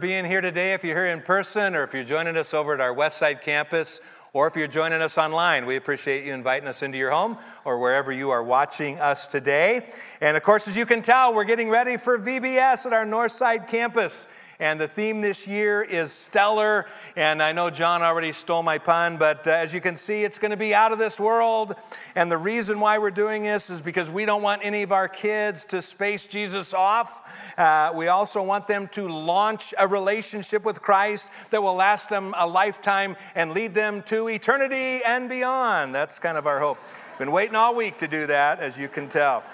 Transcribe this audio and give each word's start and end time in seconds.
Being 0.00 0.26
here 0.26 0.40
today. 0.40 0.74
If 0.74 0.84
you're 0.84 0.94
here 0.94 1.12
in 1.12 1.22
person 1.22 1.74
or 1.74 1.82
if 1.82 1.92
you're 1.92 2.04
joining 2.04 2.36
us 2.36 2.54
over 2.54 2.72
at 2.72 2.80
our 2.80 2.94
Westside 2.94 3.42
campus 3.42 4.00
or 4.32 4.46
if 4.46 4.54
you're 4.54 4.68
joining 4.68 5.02
us 5.02 5.18
online, 5.18 5.66
we 5.66 5.74
appreciate 5.74 6.24
you 6.24 6.34
inviting 6.34 6.68
us 6.68 6.82
into 6.82 6.98
your 6.98 7.10
home 7.10 7.36
or 7.64 7.80
wherever 7.80 8.12
you 8.12 8.30
are 8.30 8.42
watching 8.42 9.00
us 9.00 9.26
today. 9.26 9.90
And 10.20 10.36
of 10.36 10.44
course, 10.44 10.68
as 10.68 10.76
you 10.76 10.86
can 10.86 11.02
tell, 11.02 11.34
we're 11.34 11.44
getting 11.44 11.68
ready 11.68 11.96
for 11.96 12.16
VBS 12.16 12.86
at 12.86 12.92
our 12.92 13.04
Northside 13.04 13.66
campus. 13.66 14.28
And 14.60 14.80
the 14.80 14.88
theme 14.88 15.20
this 15.20 15.46
year 15.46 15.82
is 15.82 16.10
stellar. 16.10 16.86
And 17.14 17.40
I 17.40 17.52
know 17.52 17.70
John 17.70 18.02
already 18.02 18.32
stole 18.32 18.64
my 18.64 18.78
pun, 18.78 19.16
but 19.16 19.46
uh, 19.46 19.50
as 19.50 19.72
you 19.72 19.80
can 19.80 19.96
see, 19.96 20.24
it's 20.24 20.38
going 20.38 20.50
to 20.50 20.56
be 20.56 20.74
out 20.74 20.90
of 20.90 20.98
this 20.98 21.20
world. 21.20 21.76
And 22.16 22.30
the 22.30 22.38
reason 22.38 22.80
why 22.80 22.98
we're 22.98 23.12
doing 23.12 23.44
this 23.44 23.70
is 23.70 23.80
because 23.80 24.10
we 24.10 24.24
don't 24.24 24.42
want 24.42 24.62
any 24.64 24.82
of 24.82 24.90
our 24.90 25.08
kids 25.08 25.64
to 25.66 25.80
space 25.80 26.26
Jesus 26.26 26.74
off. 26.74 27.54
Uh, 27.56 27.92
we 27.94 28.08
also 28.08 28.42
want 28.42 28.66
them 28.66 28.88
to 28.88 29.08
launch 29.08 29.74
a 29.78 29.86
relationship 29.86 30.64
with 30.64 30.82
Christ 30.82 31.30
that 31.50 31.62
will 31.62 31.76
last 31.76 32.08
them 32.08 32.34
a 32.36 32.46
lifetime 32.46 33.16
and 33.36 33.52
lead 33.52 33.74
them 33.74 34.02
to 34.04 34.28
eternity 34.28 35.02
and 35.06 35.28
beyond. 35.28 35.94
That's 35.94 36.18
kind 36.18 36.36
of 36.36 36.48
our 36.48 36.58
hope. 36.58 36.78
Been 37.20 37.30
waiting 37.30 37.54
all 37.54 37.76
week 37.76 37.98
to 37.98 38.08
do 38.08 38.26
that, 38.26 38.58
as 38.58 38.76
you 38.76 38.88
can 38.88 39.08
tell. 39.08 39.44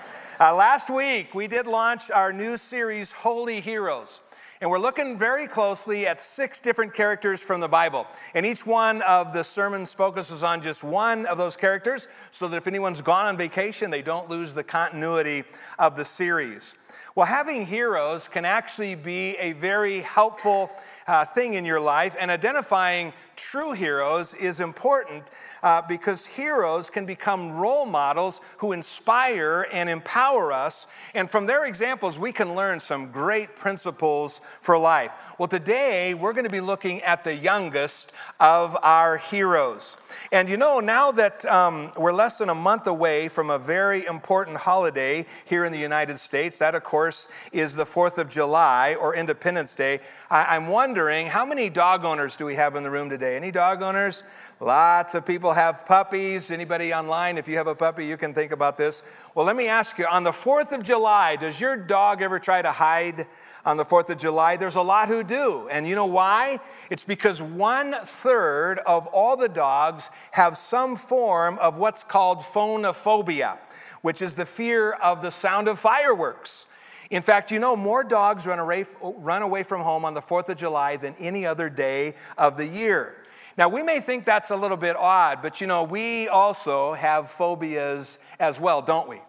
Uh, 0.41 0.55
last 0.55 0.89
week, 0.89 1.35
we 1.35 1.47
did 1.47 1.67
launch 1.67 2.11
our 2.11 2.33
new 2.33 2.57
series, 2.57 3.13
Holy 3.13 3.61
Heroes. 3.61 4.21
And 4.65 4.71
we're 4.71 4.79
looking 4.79 5.19
very 5.19 5.47
closely 5.47 6.07
at 6.07 6.23
six 6.23 6.59
different 6.59 6.95
characters 6.95 7.43
from 7.43 7.61
the 7.61 7.69
Bible. 7.69 8.07
And 8.33 8.47
each 8.47 8.65
one 8.65 9.03
of 9.03 9.35
the 9.35 9.45
sermons 9.45 9.93
focuses 9.93 10.43
on 10.43 10.63
just 10.63 10.83
one 10.83 11.27
of 11.27 11.37
those 11.37 11.55
characters 11.55 12.09
so 12.33 12.49
that 12.49 12.57
if 12.57 12.67
anyone's 12.67 13.03
gone 13.03 13.27
on 13.27 13.37
vacation, 13.37 13.91
they 13.91 14.01
don't 14.01 14.31
lose 14.31 14.55
the 14.55 14.65
continuity 14.65 15.45
of 15.79 15.97
the 15.97 16.05
series. 16.07 16.77
Well, 17.15 17.27
having 17.27 17.67
heroes 17.67 18.27
can 18.27 18.47
actually 18.47 18.95
be 18.95 19.37
a 19.37 19.53
very 19.53 20.01
helpful 20.01 20.73
uh, 21.07 21.27
thing 21.27 21.55
in 21.55 21.67
your 21.67 21.79
life, 21.79 22.17
and 22.19 22.31
identifying 22.31 23.13
true 23.37 23.73
heroes 23.73 24.33
is 24.33 24.61
important 24.61 25.25
uh, 25.65 25.81
because 25.89 26.27
heroes 26.27 26.91
can 26.91 27.07
become 27.07 27.53
role 27.53 27.87
models 27.87 28.43
who 28.59 28.73
inspire 28.73 29.67
and 29.73 29.89
empower 29.89 30.53
us. 30.53 30.87
And 31.15 31.29
from 31.29 31.47
their 31.47 31.65
examples, 31.65 32.19
we 32.19 32.33
can 32.33 32.55
learn 32.55 32.81
some 32.81 33.11
great 33.11 33.57
principles 33.57 34.43
for 34.61 34.77
life. 34.77 35.11
Well, 35.39 35.49
today 35.49 36.13
we're 36.13 36.35
going 36.35 36.45
to 36.45 36.51
be 36.51 36.61
looking 36.61 37.01
at 37.03 37.25
the 37.25 37.35
youngest 37.35 38.13
of 38.39 38.77
our 38.83 39.17
heroes. 39.17 39.97
And 40.31 40.51
you 40.51 40.59
know, 40.59 40.81
now 40.81 41.13
that 41.13 41.47
um, 41.47 41.91
we're 41.97 42.13
less 42.13 42.39
than 42.39 42.51
a 42.51 42.55
month 42.55 42.87
away 42.87 43.29
from 43.29 43.49
a 43.49 43.59
very 43.59 44.05
important 44.05 44.59
holiday 44.59 45.25
here 45.47 45.65
in 45.65 45.73
the 45.73 45.79
United 45.79 46.19
States, 46.19 46.59
that 46.59 46.75
of 46.75 46.85
course 46.85 47.27
is 47.53 47.75
the 47.75 47.85
4th 47.85 48.19
of 48.19 48.29
July 48.29 48.97
or 49.01 49.17
Independence 49.17 49.75
Day, 49.75 50.01
I- 50.31 50.57
I'm 50.57 50.67
wondering 50.67 51.29
how 51.29 51.47
many 51.47 51.71
dog 51.71 52.05
owners 52.05 52.37
do 52.37 52.45
we 52.45 52.57
have 52.57 52.77
in 52.77 52.83
the 52.83 52.91
room 52.91 53.09
today? 53.09 53.37
Any 53.37 53.51
dog 53.51 53.83
owners? 53.83 54.25
Lots 54.61 55.15
of 55.15 55.27
people 55.27 55.53
have 55.53 55.85
puppies. 55.85 56.53
Anybody 56.53 56.95
online, 56.95 57.39
if 57.39 57.49
you 57.49 57.57
have 57.57 57.67
a 57.67 57.75
puppy, 57.75 58.07
you 58.07 58.17
can 58.17 58.33
think 58.33 58.53
about 58.53 58.79
this. 58.79 59.03
Well, 59.35 59.45
let 59.45 59.57
me 59.57 59.67
ask 59.67 59.99
you 59.99 60.07
on 60.07 60.23
the 60.23 60.31
4th 60.31 60.71
of 60.71 60.85
July, 60.85 61.35
does 61.35 61.61
your 61.61 61.77
dog 61.77 62.23
ever 62.23 62.39
try 62.39 62.63
to 62.63 62.71
hide 62.71 63.27
on 63.67 63.77
the 63.77 63.85
4th 63.85 64.11
of 64.11 64.19
July? 64.19 64.57
There's 64.57 64.77
a 64.77 64.83
lot 64.83 65.09
who 65.09 65.25
do. 65.25 65.69
And 65.69 65.89
you 65.89 65.97
know 65.97 66.07
why? 66.07 66.61
It's 66.89 67.03
because 67.03 67.43
one 67.43 67.97
third 68.05 68.79
of 68.87 69.09
all 69.09 69.37
the 69.37 69.49
dogs 69.49 70.09
have 70.31 70.57
some 70.57 70.95
form 70.95 71.59
of 71.59 71.77
what's 71.79 72.05
called 72.05 72.39
phonophobia, 72.39 73.59
which 74.03 74.23
is 74.23 74.37
the 74.37 74.47
fear 74.47 74.93
of 74.93 75.21
the 75.21 75.31
sound 75.31 75.67
of 75.67 75.81
fireworks. 75.81 76.69
In 77.11 77.23
fact, 77.23 77.51
you 77.51 77.59
know, 77.59 77.75
more 77.75 78.05
dogs 78.05 78.47
run 78.47 78.61
away, 78.61 78.87
run 79.03 79.43
away 79.43 79.65
from 79.65 79.81
home 79.81 80.05
on 80.05 80.15
the 80.15 80.23
4th 80.23 80.49
of 80.49 80.57
July 80.57 80.97
than 80.97 81.17
any 81.19 81.45
other 81.45 81.69
day 81.69 82.15
of 82.39 82.57
the 82.57 82.67
year. 82.67 83.17
Now, 83.57 83.69
we 83.69 83.85
may 83.85 84.01
think 84.01 84.25
that's 84.25 84.51
a 84.51 84.57
little 84.57 84.77
bit 84.77 84.97
odd, 84.97 85.41
but 85.41 85.61
you 85.61 85.69
know, 85.69 85.85
we 85.85 86.27
also 86.27 86.95
have 86.95 87.31
phobias 87.31 88.19
as 88.41 88.59
well, 88.59 88.83
don't 88.83 89.09
we? 89.09 89.21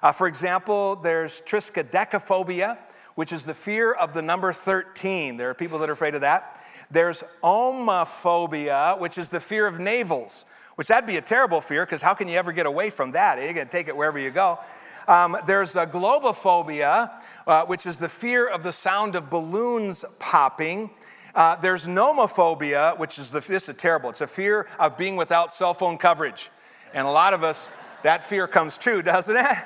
Uh, 0.00 0.12
for 0.12 0.28
example, 0.28 0.94
there's 0.94 1.42
triskaidekaphobia, 1.42 2.78
which 3.16 3.32
is 3.32 3.44
the 3.44 3.54
fear 3.54 3.92
of 3.92 4.14
the 4.14 4.22
number 4.22 4.52
13. 4.52 5.36
There 5.36 5.50
are 5.50 5.54
people 5.54 5.80
that 5.80 5.90
are 5.90 5.94
afraid 5.94 6.14
of 6.14 6.20
that. 6.20 6.60
There's 6.92 7.24
omophobia, 7.42 9.00
which 9.00 9.18
is 9.18 9.28
the 9.28 9.40
fear 9.40 9.66
of 9.66 9.80
navels, 9.80 10.44
which 10.76 10.86
that'd 10.86 11.06
be 11.06 11.16
a 11.16 11.22
terrible 11.22 11.60
fear 11.60 11.84
because 11.84 12.02
how 12.02 12.14
can 12.14 12.28
you 12.28 12.38
ever 12.38 12.52
get 12.52 12.66
away 12.66 12.90
from 12.90 13.10
that? 13.12 13.42
You're 13.42 13.52
going 13.52 13.66
to 13.66 13.72
take 13.72 13.88
it 13.88 13.96
wherever 13.96 14.18
you 14.18 14.30
go. 14.30 14.60
Um, 15.08 15.36
there's 15.46 15.74
a 15.74 15.86
globophobia, 15.86 17.10
uh, 17.48 17.66
which 17.66 17.86
is 17.86 17.98
the 17.98 18.08
fear 18.08 18.48
of 18.48 18.62
the 18.62 18.72
sound 18.72 19.16
of 19.16 19.28
balloons 19.28 20.04
popping. 20.20 20.90
Uh, 21.34 21.56
there's 21.56 21.86
nomophobia, 21.86 22.98
which 22.98 23.18
is 23.18 23.30
the, 23.30 23.40
this 23.40 23.68
is 23.68 23.76
terrible. 23.76 24.10
It's 24.10 24.20
a 24.20 24.26
fear 24.26 24.66
of 24.78 24.98
being 24.98 25.16
without 25.16 25.50
cell 25.52 25.72
phone 25.72 25.96
coverage. 25.96 26.50
And 26.92 27.06
a 27.06 27.10
lot 27.10 27.32
of 27.32 27.42
us, 27.42 27.70
that 28.02 28.22
fear 28.22 28.46
comes 28.46 28.76
true, 28.76 29.00
doesn't 29.00 29.36
it? 29.36 29.56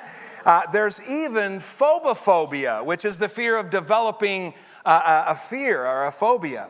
Uh, 0.45 0.61
there's 0.71 1.01
even 1.01 1.59
phobophobia, 1.59 2.85
which 2.85 3.03
is 3.03 3.17
the 3.17 3.27
fear 3.27 3.57
of 3.57 3.69
developing 3.69 4.53
uh, 4.85 5.25
a 5.27 5.35
fear 5.35 5.85
or 5.85 6.05
a 6.05 6.11
phobia. 6.11 6.69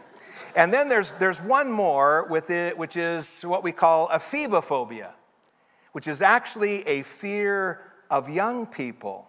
And 0.55 0.73
then 0.73 0.89
there's, 0.89 1.13
there's 1.13 1.39
one 1.39 1.71
more 1.71 2.25
with 2.27 2.49
it, 2.49 2.75
which 2.75 2.97
is 2.97 3.43
what 3.43 3.63
we 3.63 3.71
call 3.71 4.07
ephebophobia, 4.07 5.11
which 5.91 6.07
is 6.07 6.23
actually 6.23 6.81
a 6.87 7.03
fear 7.03 7.81
of 8.09 8.31
young 8.31 8.65
people. 8.65 9.27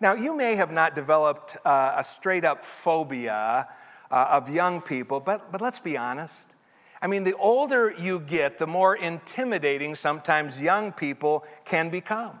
Now, 0.00 0.12
you 0.14 0.36
may 0.36 0.54
have 0.54 0.70
not 0.70 0.94
developed 0.94 1.56
uh, 1.64 1.94
a 1.96 2.04
straight 2.04 2.44
up 2.44 2.62
phobia 2.62 3.66
uh, 4.10 4.26
of 4.30 4.50
young 4.50 4.80
people, 4.80 5.20
but, 5.20 5.52
but 5.52 5.60
let's 5.60 5.80
be 5.80 5.96
honest. 5.96 6.54
I 7.00 7.06
mean, 7.06 7.24
the 7.24 7.34
older 7.36 7.94
you 7.96 8.20
get, 8.20 8.58
the 8.58 8.66
more 8.66 8.96
intimidating 8.96 9.94
sometimes 9.94 10.60
young 10.60 10.92
people 10.92 11.44
can 11.64 11.90
become. 11.90 12.40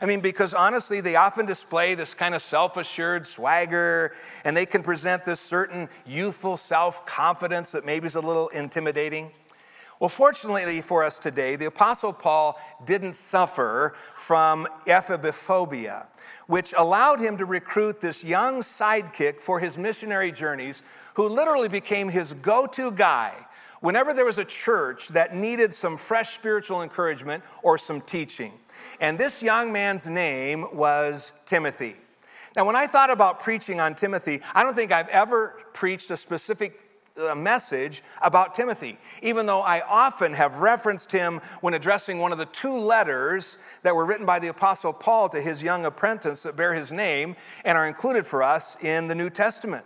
I 0.00 0.06
mean, 0.06 0.20
because 0.20 0.54
honestly, 0.54 1.02
they 1.02 1.16
often 1.16 1.44
display 1.44 1.94
this 1.94 2.14
kind 2.14 2.34
of 2.34 2.40
self 2.40 2.78
assured 2.78 3.26
swagger, 3.26 4.14
and 4.44 4.56
they 4.56 4.64
can 4.64 4.82
present 4.82 5.26
this 5.26 5.40
certain 5.40 5.90
youthful 6.06 6.56
self 6.56 7.04
confidence 7.04 7.72
that 7.72 7.84
maybe 7.84 8.06
is 8.06 8.14
a 8.14 8.20
little 8.20 8.48
intimidating. 8.48 9.30
Well, 9.98 10.08
fortunately 10.08 10.80
for 10.80 11.04
us 11.04 11.18
today, 11.18 11.56
the 11.56 11.66
Apostle 11.66 12.14
Paul 12.14 12.58
didn't 12.86 13.12
suffer 13.12 13.94
from 14.14 14.66
ephebophobia, 14.86 16.06
which 16.46 16.72
allowed 16.78 17.20
him 17.20 17.36
to 17.36 17.44
recruit 17.44 18.00
this 18.00 18.24
young 18.24 18.62
sidekick 18.62 19.42
for 19.42 19.60
his 19.60 19.76
missionary 19.76 20.32
journeys 20.32 20.82
who 21.14 21.28
literally 21.28 21.68
became 21.68 22.08
his 22.08 22.32
go 22.34 22.66
to 22.66 22.92
guy 22.92 23.34
whenever 23.80 24.14
there 24.14 24.24
was 24.24 24.38
a 24.38 24.44
church 24.44 25.08
that 25.08 25.34
needed 25.34 25.72
some 25.72 25.96
fresh 25.96 26.34
spiritual 26.34 26.82
encouragement 26.82 27.42
or 27.62 27.78
some 27.78 28.00
teaching. 28.00 28.52
And 29.00 29.18
this 29.18 29.42
young 29.42 29.72
man's 29.72 30.06
name 30.06 30.66
was 30.74 31.32
Timothy. 31.46 31.96
Now, 32.56 32.64
when 32.64 32.76
I 32.76 32.86
thought 32.86 33.10
about 33.10 33.40
preaching 33.40 33.80
on 33.80 33.94
Timothy, 33.94 34.40
I 34.54 34.62
don't 34.62 34.74
think 34.74 34.92
I've 34.92 35.08
ever 35.08 35.54
preached 35.72 36.10
a 36.10 36.16
specific 36.16 36.80
uh, 37.16 37.34
message 37.34 38.02
about 38.22 38.54
Timothy, 38.54 38.98
even 39.22 39.46
though 39.46 39.60
I 39.60 39.80
often 39.80 40.32
have 40.34 40.56
referenced 40.58 41.12
him 41.12 41.40
when 41.60 41.74
addressing 41.74 42.18
one 42.18 42.32
of 42.32 42.38
the 42.38 42.46
two 42.46 42.76
letters 42.76 43.58
that 43.82 43.94
were 43.94 44.04
written 44.04 44.26
by 44.26 44.38
the 44.38 44.48
Apostle 44.48 44.92
Paul 44.92 45.28
to 45.30 45.40
his 45.40 45.62
young 45.62 45.84
apprentice 45.84 46.42
that 46.42 46.56
bear 46.56 46.74
his 46.74 46.92
name 46.92 47.36
and 47.64 47.78
are 47.78 47.86
included 47.86 48.26
for 48.26 48.42
us 48.42 48.76
in 48.82 49.06
the 49.06 49.14
New 49.14 49.30
Testament. 49.30 49.84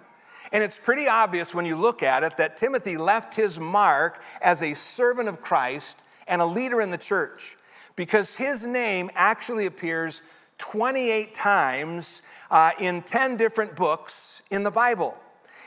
And 0.55 0.63
it's 0.63 0.79
pretty 0.79 1.09
obvious 1.09 1.53
when 1.53 1.67
you 1.67 1.75
look 1.75 2.05
at 2.05 2.23
it 2.23 2.37
that 2.37 2.57
Timothy 2.57 2.97
left 2.97 3.35
his 3.35 3.59
mark 3.59 4.23
as 4.41 4.63
a 4.63 4.73
servant 4.75 5.29
of 5.29 5.43
Christ 5.43 5.97
and 6.29 6.41
a 6.41 6.47
leader 6.47 6.81
in 6.81 6.93
the 6.93 6.97
church 6.97 7.59
because 7.97 8.37
his 8.37 8.65
name 8.65 9.11
actually 9.17 9.67
appears 9.67 10.23
28 10.59 11.35
times 11.35 12.23
uh, 12.53 12.71
in 12.79 13.03
10 13.03 13.37
different 13.37 13.75
books 13.75 14.43
in 14.53 14.63
the 14.63 14.71
Bible. 14.71 15.17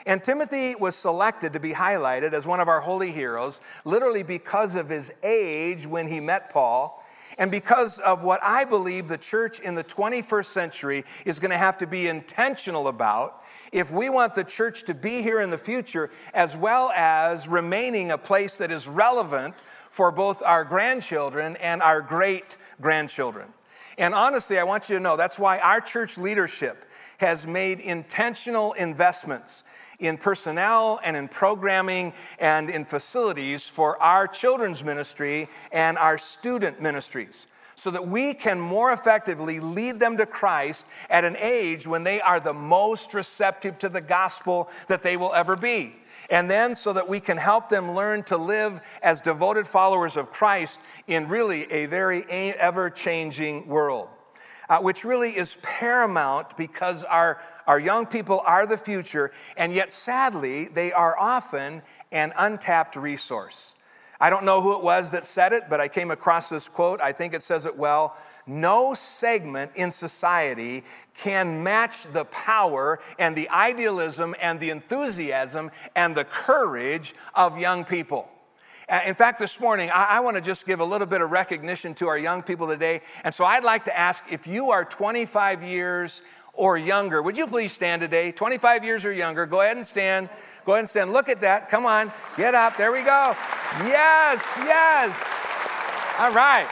And 0.06 0.24
Timothy 0.24 0.74
was 0.74 0.96
selected 0.96 1.52
to 1.52 1.60
be 1.60 1.72
highlighted 1.72 2.32
as 2.32 2.46
one 2.46 2.58
of 2.60 2.68
our 2.68 2.80
holy 2.80 3.12
heroes, 3.12 3.60
literally 3.84 4.22
because 4.22 4.74
of 4.74 4.88
his 4.88 5.12
age 5.22 5.86
when 5.86 6.08
he 6.08 6.18
met 6.18 6.48
Paul, 6.48 7.04
and 7.36 7.50
because 7.50 7.98
of 7.98 8.24
what 8.24 8.42
I 8.42 8.64
believe 8.64 9.06
the 9.06 9.18
church 9.18 9.60
in 9.60 9.74
the 9.74 9.84
21st 9.84 10.46
century 10.46 11.04
is 11.26 11.38
going 11.38 11.50
to 11.50 11.58
have 11.58 11.76
to 11.78 11.86
be 11.86 12.08
intentional 12.08 12.88
about 12.88 13.44
if 13.72 13.90
we 13.90 14.10
want 14.10 14.34
the 14.34 14.44
church 14.44 14.84
to 14.84 14.94
be 14.94 15.22
here 15.22 15.40
in 15.40 15.50
the 15.50 15.58
future, 15.58 16.10
as 16.34 16.56
well 16.56 16.90
as 16.94 17.48
remaining 17.48 18.10
a 18.10 18.18
place 18.18 18.58
that 18.58 18.70
is 18.70 18.88
relevant 18.88 19.54
for 19.90 20.10
both 20.10 20.42
our 20.42 20.64
grandchildren 20.64 21.56
and 21.56 21.82
our 21.82 22.00
great 22.00 22.56
grandchildren. 22.80 23.48
And 23.96 24.14
honestly, 24.14 24.58
I 24.58 24.64
want 24.64 24.88
you 24.88 24.96
to 24.96 25.00
know 25.00 25.16
that's 25.16 25.38
why 25.38 25.58
our 25.58 25.80
church 25.80 26.18
leadership 26.18 26.84
has 27.18 27.46
made 27.46 27.80
intentional 27.80 28.74
investments 28.74 29.64
in 29.98 30.16
personnel 30.16 31.00
and 31.02 31.16
in 31.16 31.26
programming 31.26 32.12
and 32.38 32.70
in 32.70 32.84
facilities 32.84 33.66
for 33.66 34.00
our 34.00 34.28
children's 34.28 34.84
ministry 34.84 35.48
and 35.72 35.98
our 35.98 36.16
student 36.16 36.80
ministries. 36.80 37.48
So 37.78 37.92
that 37.92 38.08
we 38.08 38.34
can 38.34 38.58
more 38.58 38.92
effectively 38.92 39.60
lead 39.60 40.00
them 40.00 40.16
to 40.16 40.26
Christ 40.26 40.84
at 41.08 41.24
an 41.24 41.36
age 41.36 41.86
when 41.86 42.02
they 42.02 42.20
are 42.20 42.40
the 42.40 42.52
most 42.52 43.14
receptive 43.14 43.78
to 43.78 43.88
the 43.88 44.00
gospel 44.00 44.68
that 44.88 45.04
they 45.04 45.16
will 45.16 45.32
ever 45.32 45.54
be. 45.54 45.94
And 46.28 46.50
then 46.50 46.74
so 46.74 46.92
that 46.92 47.08
we 47.08 47.20
can 47.20 47.36
help 47.36 47.68
them 47.68 47.94
learn 47.94 48.24
to 48.24 48.36
live 48.36 48.80
as 49.00 49.20
devoted 49.20 49.64
followers 49.64 50.16
of 50.16 50.32
Christ 50.32 50.80
in 51.06 51.28
really 51.28 51.70
a 51.70 51.86
very 51.86 52.24
ever 52.28 52.90
changing 52.90 53.68
world, 53.68 54.08
uh, 54.68 54.80
which 54.80 55.04
really 55.04 55.36
is 55.36 55.56
paramount 55.62 56.56
because 56.56 57.04
our, 57.04 57.40
our 57.68 57.78
young 57.78 58.06
people 58.06 58.42
are 58.44 58.66
the 58.66 58.76
future, 58.76 59.30
and 59.56 59.72
yet 59.72 59.92
sadly, 59.92 60.66
they 60.66 60.90
are 60.90 61.16
often 61.16 61.82
an 62.10 62.32
untapped 62.36 62.96
resource. 62.96 63.76
I 64.20 64.30
don't 64.30 64.44
know 64.44 64.60
who 64.60 64.74
it 64.76 64.82
was 64.82 65.10
that 65.10 65.26
said 65.26 65.52
it, 65.52 65.64
but 65.70 65.80
I 65.80 65.88
came 65.88 66.10
across 66.10 66.48
this 66.48 66.68
quote. 66.68 67.00
I 67.00 67.12
think 67.12 67.34
it 67.34 67.42
says 67.42 67.66
it 67.66 67.76
well. 67.76 68.16
No 68.46 68.94
segment 68.94 69.72
in 69.74 69.90
society 69.90 70.82
can 71.14 71.62
match 71.62 72.04
the 72.12 72.24
power 72.24 72.98
and 73.18 73.36
the 73.36 73.48
idealism 73.50 74.34
and 74.40 74.58
the 74.58 74.70
enthusiasm 74.70 75.70
and 75.94 76.16
the 76.16 76.24
courage 76.24 77.14
of 77.34 77.58
young 77.58 77.84
people. 77.84 78.28
In 79.04 79.14
fact, 79.14 79.38
this 79.38 79.60
morning, 79.60 79.90
I, 79.90 80.04
I 80.04 80.20
want 80.20 80.36
to 80.36 80.40
just 80.40 80.64
give 80.64 80.80
a 80.80 80.84
little 80.84 81.06
bit 81.06 81.20
of 81.20 81.30
recognition 81.30 81.94
to 81.96 82.08
our 82.08 82.16
young 82.16 82.42
people 82.42 82.66
today. 82.66 83.02
And 83.22 83.34
so 83.34 83.44
I'd 83.44 83.62
like 83.62 83.84
to 83.84 83.96
ask 83.96 84.24
if 84.30 84.46
you 84.46 84.70
are 84.70 84.82
25 84.82 85.62
years 85.62 86.22
or 86.58 86.76
younger, 86.76 87.22
would 87.22 87.38
you 87.38 87.46
please 87.46 87.72
stand 87.72 88.00
today? 88.00 88.32
25 88.32 88.84
years 88.84 89.06
or 89.06 89.12
younger, 89.12 89.46
go 89.46 89.60
ahead 89.62 89.76
and 89.76 89.86
stand. 89.86 90.28
Go 90.66 90.72
ahead 90.72 90.80
and 90.80 90.88
stand. 90.88 91.12
Look 91.12 91.30
at 91.30 91.40
that. 91.40 91.70
Come 91.70 91.86
on. 91.86 92.12
Get 92.36 92.54
up. 92.54 92.76
There 92.76 92.92
we 92.92 92.98
go. 92.98 93.34
Yes, 93.86 94.44
yes. 94.58 95.24
All 96.18 96.32
right. 96.32 96.66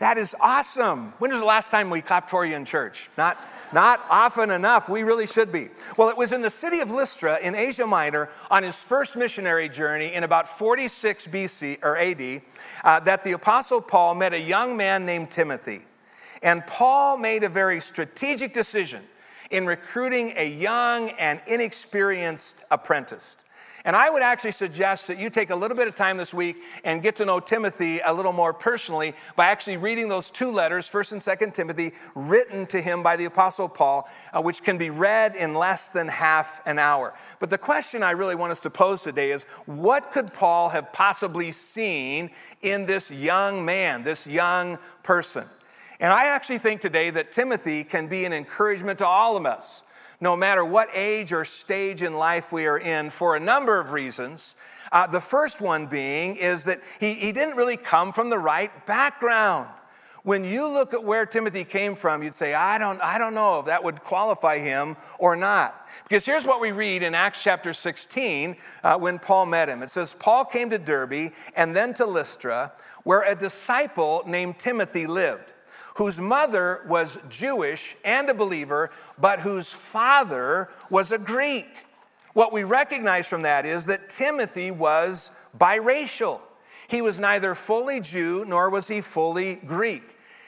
That 0.00 0.18
is 0.18 0.34
awesome. 0.40 1.14
When 1.18 1.30
was 1.30 1.40
the 1.40 1.46
last 1.46 1.70
time 1.70 1.88
we 1.88 2.02
clapped 2.02 2.28
for 2.28 2.44
you 2.44 2.56
in 2.56 2.64
church? 2.64 3.08
Not, 3.16 3.38
not 3.74 4.00
often 4.08 4.50
enough. 4.50 4.88
We 4.88 5.02
really 5.02 5.26
should 5.26 5.52
be. 5.52 5.68
Well, 5.98 6.08
it 6.08 6.16
was 6.16 6.32
in 6.32 6.40
the 6.40 6.50
city 6.50 6.78
of 6.78 6.90
Lystra 6.90 7.38
in 7.40 7.54
Asia 7.54 7.86
Minor 7.86 8.30
on 8.50 8.62
his 8.62 8.76
first 8.76 9.16
missionary 9.16 9.68
journey 9.68 10.14
in 10.14 10.24
about 10.24 10.48
46 10.48 11.26
BC 11.26 11.78
or 11.82 11.98
AD 11.98 12.42
uh, 12.84 13.00
that 13.00 13.24
the 13.24 13.32
Apostle 13.32 13.82
Paul 13.82 14.14
met 14.14 14.32
a 14.32 14.40
young 14.40 14.76
man 14.76 15.04
named 15.04 15.30
Timothy. 15.30 15.82
And 16.42 16.66
Paul 16.66 17.18
made 17.18 17.42
a 17.42 17.48
very 17.48 17.80
strategic 17.80 18.54
decision 18.54 19.02
in 19.50 19.66
recruiting 19.66 20.32
a 20.36 20.48
young 20.48 21.10
and 21.10 21.40
inexperienced 21.46 22.64
apprentice. 22.70 23.36
And 23.86 23.94
I 23.94 24.08
would 24.08 24.22
actually 24.22 24.52
suggest 24.52 25.08
that 25.08 25.18
you 25.18 25.28
take 25.28 25.50
a 25.50 25.54
little 25.54 25.76
bit 25.76 25.88
of 25.88 25.94
time 25.94 26.16
this 26.16 26.32
week 26.32 26.56
and 26.84 27.02
get 27.02 27.16
to 27.16 27.26
know 27.26 27.38
Timothy 27.38 28.00
a 28.00 28.14
little 28.14 28.32
more 28.32 28.54
personally 28.54 29.12
by 29.36 29.46
actually 29.46 29.76
reading 29.76 30.08
those 30.08 30.30
two 30.30 30.50
letters, 30.50 30.88
1st 30.88 31.12
and 31.12 31.20
2nd 31.20 31.52
Timothy, 31.52 31.92
written 32.14 32.64
to 32.66 32.80
him 32.80 33.02
by 33.02 33.16
the 33.16 33.26
Apostle 33.26 33.68
Paul, 33.68 34.08
uh, 34.32 34.40
which 34.40 34.62
can 34.62 34.78
be 34.78 34.88
read 34.88 35.36
in 35.36 35.52
less 35.52 35.90
than 35.90 36.08
half 36.08 36.62
an 36.64 36.78
hour. 36.78 37.12
But 37.40 37.50
the 37.50 37.58
question 37.58 38.02
I 38.02 38.12
really 38.12 38.34
want 38.34 38.52
us 38.52 38.62
to 38.62 38.70
pose 38.70 39.02
today 39.02 39.32
is 39.32 39.44
what 39.66 40.12
could 40.12 40.32
Paul 40.32 40.70
have 40.70 40.90
possibly 40.94 41.52
seen 41.52 42.30
in 42.62 42.86
this 42.86 43.10
young 43.10 43.66
man, 43.66 44.02
this 44.02 44.26
young 44.26 44.78
person? 45.02 45.44
And 46.00 46.10
I 46.10 46.26
actually 46.28 46.58
think 46.58 46.80
today 46.80 47.10
that 47.10 47.32
Timothy 47.32 47.84
can 47.84 48.06
be 48.06 48.24
an 48.24 48.32
encouragement 48.32 48.98
to 49.00 49.06
all 49.06 49.36
of 49.36 49.44
us, 49.44 49.84
no 50.24 50.34
matter 50.34 50.64
what 50.64 50.88
age 50.94 51.34
or 51.34 51.44
stage 51.44 52.02
in 52.02 52.14
life 52.14 52.50
we 52.50 52.64
are 52.66 52.78
in, 52.78 53.10
for 53.10 53.36
a 53.36 53.40
number 53.40 53.78
of 53.78 53.92
reasons. 53.92 54.54
Uh, 54.90 55.06
the 55.06 55.20
first 55.20 55.60
one 55.60 55.86
being 55.86 56.36
is 56.36 56.64
that 56.64 56.80
he, 56.98 57.12
he 57.12 57.30
didn't 57.30 57.56
really 57.56 57.76
come 57.76 58.10
from 58.10 58.30
the 58.30 58.38
right 58.38 58.86
background. 58.86 59.68
When 60.22 60.42
you 60.42 60.66
look 60.66 60.94
at 60.94 61.04
where 61.04 61.26
Timothy 61.26 61.62
came 61.62 61.94
from, 61.94 62.22
you'd 62.22 62.32
say, 62.32 62.54
I 62.54 62.78
don't, 62.78 62.98
I 63.02 63.18
don't 63.18 63.34
know 63.34 63.60
if 63.60 63.66
that 63.66 63.84
would 63.84 64.00
qualify 64.00 64.60
him 64.60 64.96
or 65.18 65.36
not. 65.36 65.86
Because 66.04 66.24
here's 66.24 66.46
what 66.46 66.58
we 66.58 66.72
read 66.72 67.02
in 67.02 67.14
Acts 67.14 67.42
chapter 67.42 67.74
16 67.74 68.56
uh, 68.82 68.98
when 68.98 69.18
Paul 69.18 69.44
met 69.44 69.68
him. 69.68 69.82
It 69.82 69.90
says, 69.90 70.16
Paul 70.18 70.46
came 70.46 70.70
to 70.70 70.78
Derbe 70.78 71.32
and 71.54 71.76
then 71.76 71.92
to 71.94 72.06
Lystra, 72.06 72.72
where 73.02 73.20
a 73.20 73.34
disciple 73.34 74.22
named 74.26 74.58
Timothy 74.58 75.06
lived 75.06 75.52
whose 75.94 76.20
mother 76.20 76.82
was 76.88 77.18
Jewish 77.28 77.96
and 78.04 78.28
a 78.28 78.34
believer, 78.34 78.90
but 79.18 79.40
whose 79.40 79.70
father 79.70 80.68
was 80.90 81.12
a 81.12 81.18
Greek. 81.18 81.66
What 82.32 82.52
we 82.52 82.64
recognize 82.64 83.26
from 83.26 83.42
that 83.42 83.64
is 83.64 83.86
that 83.86 84.10
Timothy 84.10 84.70
was 84.70 85.30
biracial. 85.56 86.40
He 86.88 87.00
was 87.00 87.18
neither 87.18 87.54
fully 87.54 88.00
Jew 88.00 88.44
nor 88.44 88.70
was 88.70 88.88
he 88.88 89.00
fully 89.00 89.56
Greek. 89.56 90.02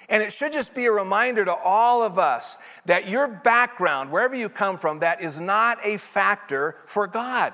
And 0.09 0.23
it 0.23 0.33
should 0.33 0.53
just 0.53 0.75
be 0.75 0.87
a 0.87 0.93
reminder 0.93 1.45
to 1.45 1.55
all 1.55 2.03
of 2.03 2.19
us 2.19 2.59
that 2.85 3.09
your 3.09 3.27
background, 3.27 4.11
wherever 4.11 4.35
you 4.35 4.49
come 4.49 4.77
from, 4.77 5.01
that 5.01 5.21
is 5.21 5.41
not 5.41 5.79
a 5.85 5.97
factor 5.97 6.77
for 6.87 7.07
God. 7.07 7.53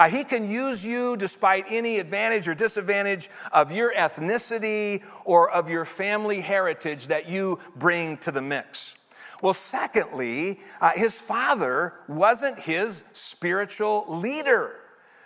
Uh, 0.00 0.08
he 0.08 0.24
can 0.24 0.48
use 0.48 0.82
you 0.82 1.14
despite 1.18 1.66
any 1.68 1.98
advantage 1.98 2.48
or 2.48 2.54
disadvantage 2.54 3.28
of 3.52 3.70
your 3.70 3.92
ethnicity 3.92 5.02
or 5.26 5.50
of 5.50 5.68
your 5.68 5.84
family 5.84 6.40
heritage 6.40 7.08
that 7.08 7.28
you 7.28 7.58
bring 7.76 8.16
to 8.16 8.32
the 8.32 8.40
mix. 8.40 8.94
Well, 9.42 9.52
secondly, 9.52 10.60
uh, 10.80 10.92
his 10.92 11.20
father 11.20 11.92
wasn't 12.08 12.58
his 12.58 13.02
spiritual 13.12 14.06
leader. 14.08 14.76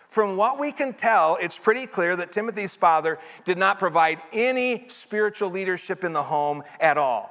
From 0.08 0.36
what 0.36 0.58
we 0.58 0.72
can 0.72 0.92
tell, 0.92 1.38
it's 1.40 1.58
pretty 1.58 1.86
clear 1.86 2.16
that 2.16 2.32
Timothy's 2.32 2.76
father 2.76 3.20
did 3.44 3.58
not 3.58 3.78
provide 3.78 4.20
any 4.32 4.86
spiritual 4.88 5.50
leadership 5.50 6.02
in 6.02 6.12
the 6.12 6.24
home 6.24 6.64
at 6.80 6.98
all. 6.98 7.30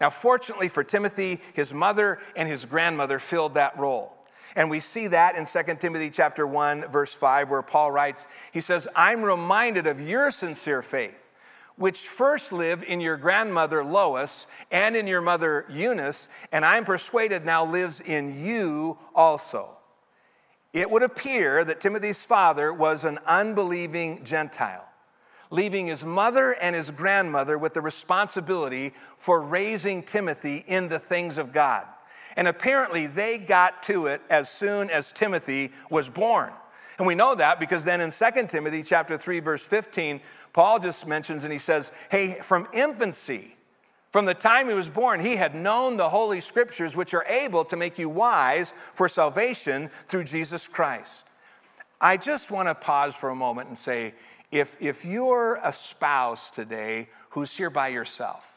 Now, 0.00 0.10
fortunately 0.10 0.68
for 0.68 0.84
Timothy, 0.84 1.40
his 1.52 1.74
mother 1.74 2.20
and 2.36 2.48
his 2.48 2.64
grandmother 2.64 3.18
filled 3.18 3.54
that 3.54 3.76
role. 3.76 4.15
And 4.56 4.70
we 4.70 4.80
see 4.80 5.06
that 5.08 5.36
in 5.36 5.44
2 5.44 5.76
Timothy 5.76 6.10
chapter 6.10 6.46
1 6.46 6.88
verse 6.88 7.12
5 7.12 7.50
where 7.50 7.62
Paul 7.62 7.92
writes, 7.92 8.26
he 8.50 8.62
says, 8.62 8.88
"I'm 8.96 9.22
reminded 9.22 9.86
of 9.86 10.00
your 10.00 10.30
sincere 10.30 10.80
faith, 10.80 11.28
which 11.76 12.08
first 12.08 12.52
lived 12.52 12.82
in 12.82 13.00
your 13.00 13.18
grandmother 13.18 13.84
Lois 13.84 14.46
and 14.70 14.96
in 14.96 15.06
your 15.06 15.20
mother 15.20 15.66
Eunice, 15.68 16.28
and 16.50 16.64
I'm 16.64 16.86
persuaded 16.86 17.44
now 17.44 17.66
lives 17.66 18.00
in 18.00 18.42
you 18.42 18.98
also." 19.14 19.76
It 20.72 20.90
would 20.90 21.02
appear 21.02 21.62
that 21.62 21.80
Timothy's 21.80 22.24
father 22.24 22.72
was 22.72 23.04
an 23.04 23.18
unbelieving 23.26 24.24
Gentile, 24.24 24.88
leaving 25.50 25.86
his 25.86 26.02
mother 26.02 26.52
and 26.52 26.74
his 26.74 26.90
grandmother 26.90 27.58
with 27.58 27.74
the 27.74 27.82
responsibility 27.82 28.94
for 29.18 29.40
raising 29.40 30.02
Timothy 30.02 30.64
in 30.66 30.88
the 30.88 30.98
things 30.98 31.36
of 31.36 31.52
God. 31.52 31.86
And 32.36 32.46
apparently 32.46 33.06
they 33.06 33.38
got 33.38 33.82
to 33.84 34.06
it 34.06 34.20
as 34.28 34.50
soon 34.50 34.90
as 34.90 35.12
Timothy 35.12 35.72
was 35.90 36.08
born. 36.08 36.52
And 36.98 37.06
we 37.06 37.14
know 37.14 37.34
that 37.34 37.60
because 37.60 37.84
then 37.84 38.00
in 38.00 38.10
2 38.10 38.46
Timothy 38.46 38.82
chapter 38.82 39.18
3 39.18 39.40
verse 39.40 39.64
15, 39.64 40.20
Paul 40.52 40.78
just 40.78 41.06
mentions 41.06 41.44
and 41.44 41.52
he 41.52 41.58
says, 41.58 41.92
"Hey, 42.10 42.38
from 42.40 42.68
infancy, 42.72 43.56
from 44.10 44.24
the 44.24 44.34
time 44.34 44.68
he 44.68 44.74
was 44.74 44.88
born, 44.88 45.20
he 45.20 45.36
had 45.36 45.54
known 45.54 45.96
the 45.96 46.08
holy 46.08 46.40
scriptures 46.40 46.96
which 46.96 47.12
are 47.12 47.24
able 47.24 47.64
to 47.66 47.76
make 47.76 47.98
you 47.98 48.08
wise 48.08 48.72
for 48.94 49.08
salvation 49.08 49.90
through 50.08 50.24
Jesus 50.24 50.66
Christ." 50.66 51.24
I 52.00 52.16
just 52.16 52.50
want 52.50 52.68
to 52.68 52.74
pause 52.74 53.14
for 53.16 53.30
a 53.30 53.34
moment 53.34 53.68
and 53.68 53.78
say, 53.78 54.14
if, 54.50 54.76
if 54.80 55.04
you're 55.04 55.58
a 55.62 55.72
spouse 55.72 56.50
today 56.50 57.08
who's 57.30 57.56
here 57.56 57.70
by 57.70 57.88
yourself, 57.88 58.55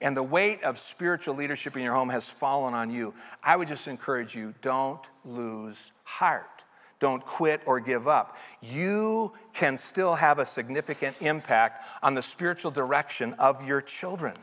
and 0.00 0.16
the 0.16 0.22
weight 0.22 0.62
of 0.62 0.78
spiritual 0.78 1.34
leadership 1.34 1.76
in 1.76 1.82
your 1.82 1.94
home 1.94 2.10
has 2.10 2.28
fallen 2.28 2.74
on 2.74 2.90
you, 2.90 3.14
I 3.42 3.56
would 3.56 3.68
just 3.68 3.88
encourage 3.88 4.34
you 4.34 4.54
don't 4.62 5.00
lose 5.24 5.92
heart. 6.04 6.64
Don't 6.98 7.24
quit 7.24 7.60
or 7.66 7.78
give 7.78 8.08
up. 8.08 8.38
You 8.62 9.32
can 9.52 9.76
still 9.76 10.14
have 10.14 10.38
a 10.38 10.46
significant 10.46 11.16
impact 11.20 11.84
on 12.02 12.14
the 12.14 12.22
spiritual 12.22 12.70
direction 12.70 13.34
of 13.34 13.66
your 13.66 13.82
children. 13.82 14.34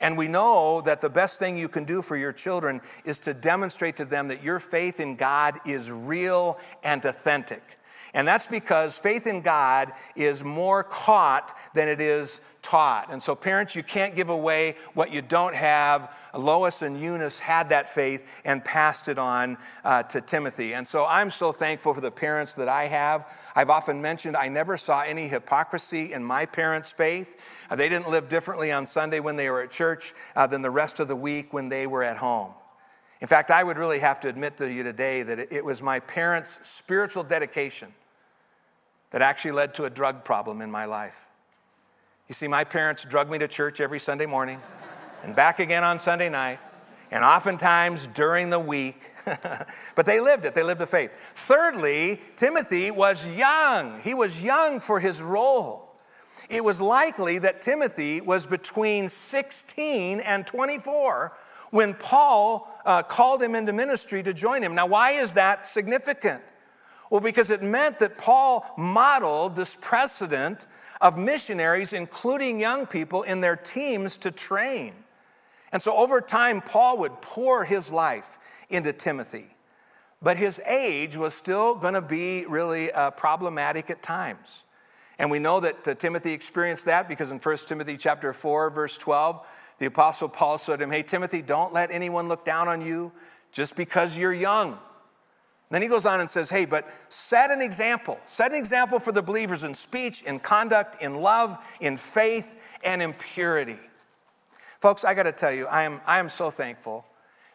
And 0.00 0.16
we 0.16 0.28
know 0.28 0.80
that 0.82 1.00
the 1.00 1.10
best 1.10 1.38
thing 1.38 1.58
you 1.58 1.68
can 1.68 1.84
do 1.84 2.00
for 2.00 2.16
your 2.16 2.32
children 2.32 2.80
is 3.04 3.18
to 3.20 3.34
demonstrate 3.34 3.96
to 3.96 4.04
them 4.04 4.28
that 4.28 4.42
your 4.42 4.58
faith 4.58 4.98
in 4.98 5.16
God 5.16 5.58
is 5.66 5.90
real 5.90 6.58
and 6.82 7.04
authentic. 7.04 7.62
And 8.12 8.26
that's 8.26 8.46
because 8.46 8.96
faith 8.96 9.26
in 9.26 9.40
God 9.40 9.92
is 10.16 10.42
more 10.42 10.82
caught 10.82 11.56
than 11.74 11.88
it 11.88 12.00
is 12.00 12.40
taught. 12.62 13.08
And 13.10 13.22
so, 13.22 13.34
parents, 13.34 13.74
you 13.74 13.82
can't 13.82 14.14
give 14.14 14.28
away 14.28 14.76
what 14.94 15.10
you 15.10 15.22
don't 15.22 15.54
have. 15.54 16.12
Lois 16.36 16.82
and 16.82 17.00
Eunice 17.00 17.38
had 17.38 17.70
that 17.70 17.88
faith 17.88 18.24
and 18.44 18.64
passed 18.64 19.08
it 19.08 19.18
on 19.18 19.58
uh, 19.84 20.02
to 20.04 20.20
Timothy. 20.20 20.74
And 20.74 20.86
so, 20.86 21.06
I'm 21.06 21.30
so 21.30 21.52
thankful 21.52 21.94
for 21.94 22.00
the 22.00 22.10
parents 22.10 22.54
that 22.54 22.68
I 22.68 22.86
have. 22.86 23.26
I've 23.54 23.70
often 23.70 24.02
mentioned 24.02 24.36
I 24.36 24.48
never 24.48 24.76
saw 24.76 25.02
any 25.02 25.28
hypocrisy 25.28 26.12
in 26.12 26.22
my 26.22 26.46
parents' 26.46 26.92
faith. 26.92 27.36
Uh, 27.70 27.76
they 27.76 27.88
didn't 27.88 28.10
live 28.10 28.28
differently 28.28 28.72
on 28.72 28.86
Sunday 28.86 29.20
when 29.20 29.36
they 29.36 29.48
were 29.50 29.62
at 29.62 29.70
church 29.70 30.14
uh, 30.34 30.46
than 30.46 30.62
the 30.62 30.70
rest 30.70 31.00
of 31.00 31.08
the 31.08 31.16
week 31.16 31.52
when 31.52 31.68
they 31.68 31.86
were 31.86 32.02
at 32.02 32.16
home. 32.16 32.52
In 33.20 33.28
fact, 33.28 33.50
I 33.50 33.62
would 33.62 33.76
really 33.76 33.98
have 33.98 34.20
to 34.20 34.28
admit 34.28 34.56
to 34.56 34.70
you 34.70 34.82
today 34.82 35.22
that 35.22 35.52
it 35.52 35.64
was 35.64 35.82
my 35.82 36.00
parents' 36.00 36.58
spiritual 36.66 37.22
dedication 37.22 37.92
that 39.10 39.22
actually 39.22 39.52
led 39.52 39.74
to 39.74 39.84
a 39.84 39.90
drug 39.90 40.24
problem 40.24 40.60
in 40.62 40.70
my 40.70 40.84
life. 40.84 41.26
You 42.28 42.34
see, 42.34 42.46
my 42.46 42.64
parents 42.64 43.04
drug 43.04 43.28
me 43.28 43.38
to 43.38 43.48
church 43.48 43.80
every 43.80 43.98
Sunday 43.98 44.26
morning 44.26 44.60
and 45.24 45.34
back 45.34 45.58
again 45.58 45.84
on 45.84 45.98
Sunday 45.98 46.28
night, 46.28 46.60
and 47.10 47.24
oftentimes 47.24 48.06
during 48.08 48.50
the 48.50 48.60
week. 48.60 49.10
but 49.94 50.06
they 50.06 50.20
lived 50.20 50.46
it, 50.46 50.54
they 50.54 50.62
lived 50.62 50.80
the 50.80 50.86
faith. 50.86 51.10
Thirdly, 51.34 52.20
Timothy 52.36 52.90
was 52.90 53.26
young. 53.26 54.00
He 54.00 54.14
was 54.14 54.42
young 54.42 54.80
for 54.80 55.00
his 55.00 55.20
role. 55.20 55.90
It 56.48 56.64
was 56.64 56.80
likely 56.80 57.38
that 57.38 57.62
Timothy 57.62 58.20
was 58.20 58.46
between 58.46 59.08
16 59.08 60.20
and 60.20 60.46
24 60.46 61.32
when 61.70 61.94
Paul 61.94 62.68
uh, 62.84 63.02
called 63.02 63.42
him 63.42 63.54
into 63.54 63.72
ministry 63.72 64.22
to 64.22 64.34
join 64.34 64.62
him. 64.62 64.74
Now, 64.74 64.86
why 64.86 65.12
is 65.12 65.34
that 65.34 65.66
significant? 65.66 66.42
Well, 67.10 67.20
because 67.20 67.50
it 67.50 67.62
meant 67.62 67.98
that 67.98 68.16
Paul 68.16 68.64
modeled 68.78 69.56
this 69.56 69.76
precedent 69.80 70.64
of 71.00 71.18
missionaries, 71.18 71.92
including 71.92 72.60
young 72.60 72.86
people, 72.86 73.24
in 73.24 73.40
their 73.40 73.56
teams 73.56 74.16
to 74.18 74.30
train. 74.30 74.94
And 75.72 75.82
so 75.82 75.94
over 75.96 76.20
time, 76.20 76.60
Paul 76.60 76.98
would 76.98 77.20
pour 77.20 77.64
his 77.64 77.90
life 77.90 78.38
into 78.68 78.92
Timothy. 78.92 79.48
But 80.22 80.36
his 80.36 80.60
age 80.66 81.16
was 81.16 81.34
still 81.34 81.74
going 81.74 81.94
to 81.94 82.02
be 82.02 82.46
really 82.46 82.92
uh, 82.92 83.10
problematic 83.12 83.90
at 83.90 84.02
times. 84.02 84.62
And 85.18 85.30
we 85.30 85.38
know 85.38 85.60
that 85.60 85.88
uh, 85.88 85.94
Timothy 85.94 86.32
experienced 86.32 86.84
that 86.84 87.08
because 87.08 87.30
in 87.30 87.38
1 87.38 87.58
Timothy 87.66 87.96
chapter 87.96 88.32
4, 88.32 88.70
verse 88.70 88.96
12, 88.96 89.40
the 89.78 89.86
apostle 89.86 90.28
Paul 90.28 90.58
said 90.58 90.78
to 90.78 90.84
him, 90.84 90.90
Hey, 90.90 91.02
Timothy, 91.02 91.42
don't 91.42 91.72
let 91.72 91.90
anyone 91.90 92.28
look 92.28 92.44
down 92.44 92.68
on 92.68 92.80
you 92.80 93.12
just 93.50 93.74
because 93.76 94.16
you're 94.16 94.32
young. 94.32 94.78
Then 95.70 95.82
he 95.82 95.88
goes 95.88 96.04
on 96.04 96.20
and 96.20 96.28
says, 96.28 96.50
Hey, 96.50 96.64
but 96.64 96.88
set 97.08 97.50
an 97.50 97.62
example. 97.62 98.18
Set 98.26 98.50
an 98.50 98.58
example 98.58 98.98
for 98.98 99.12
the 99.12 99.22
believers 99.22 99.64
in 99.64 99.72
speech, 99.72 100.22
in 100.22 100.40
conduct, 100.40 101.00
in 101.00 101.14
love, 101.14 101.64
in 101.80 101.96
faith, 101.96 102.56
and 102.82 103.00
in 103.00 103.12
purity. 103.12 103.78
Folks, 104.80 105.04
I 105.04 105.14
got 105.14 105.24
to 105.24 105.32
tell 105.32 105.52
you, 105.52 105.66
I 105.66 105.82
am, 105.82 106.00
I 106.06 106.18
am 106.18 106.28
so 106.28 106.50
thankful 106.50 107.04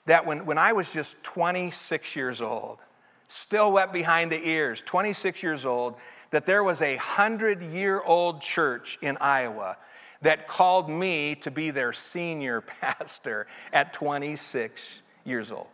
that 0.05 0.25
when, 0.25 0.45
when 0.45 0.57
I 0.57 0.74
was 0.74 0.93
just 0.93 1.22
26 1.24 2.15
years 2.15 2.41
old, 2.41 2.79
still 3.27 3.72
wet 3.72 3.91
behind 3.91 4.31
the 4.31 4.48
ears, 4.48 4.81
26 4.86 5.41
years 5.43 5.65
old, 5.65 5.95
that 6.29 6.45
there 6.45 6.63
was 6.63 6.81
a 6.81 6.95
hundred 6.98 7.62
year 7.63 8.01
old 8.01 8.41
church 8.41 8.98
in 9.01 9.17
Iowa 9.17 9.77
that 10.22 10.48
called 10.48 10.89
me 10.89 11.36
to 11.36 11.51
be 11.51 11.72
their 11.72 11.91
senior 11.91 12.62
pastor 12.81 13.48
at 13.74 13.91
26 13.93 15.01
years 15.25 15.51
old. 15.51 15.67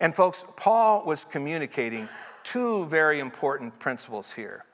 And 0.00 0.14
folks, 0.14 0.44
Paul 0.56 1.04
was 1.04 1.24
communicating 1.24 2.08
two 2.44 2.86
very 2.86 3.20
important 3.20 3.78
principles 3.78 4.32
here. 4.32 4.64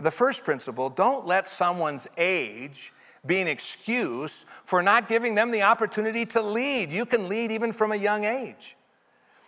The 0.00 0.10
first 0.10 0.44
principle 0.44 0.88
don't 0.88 1.26
let 1.26 1.46
someone's 1.46 2.06
age 2.16 2.92
be 3.26 3.40
an 3.40 3.48
excuse 3.48 4.46
for 4.64 4.82
not 4.82 5.08
giving 5.08 5.34
them 5.34 5.50
the 5.50 5.62
opportunity 5.62 6.24
to 6.26 6.40
lead. 6.40 6.90
You 6.90 7.04
can 7.04 7.28
lead 7.28 7.52
even 7.52 7.72
from 7.72 7.92
a 7.92 7.96
young 7.96 8.24
age. 8.24 8.76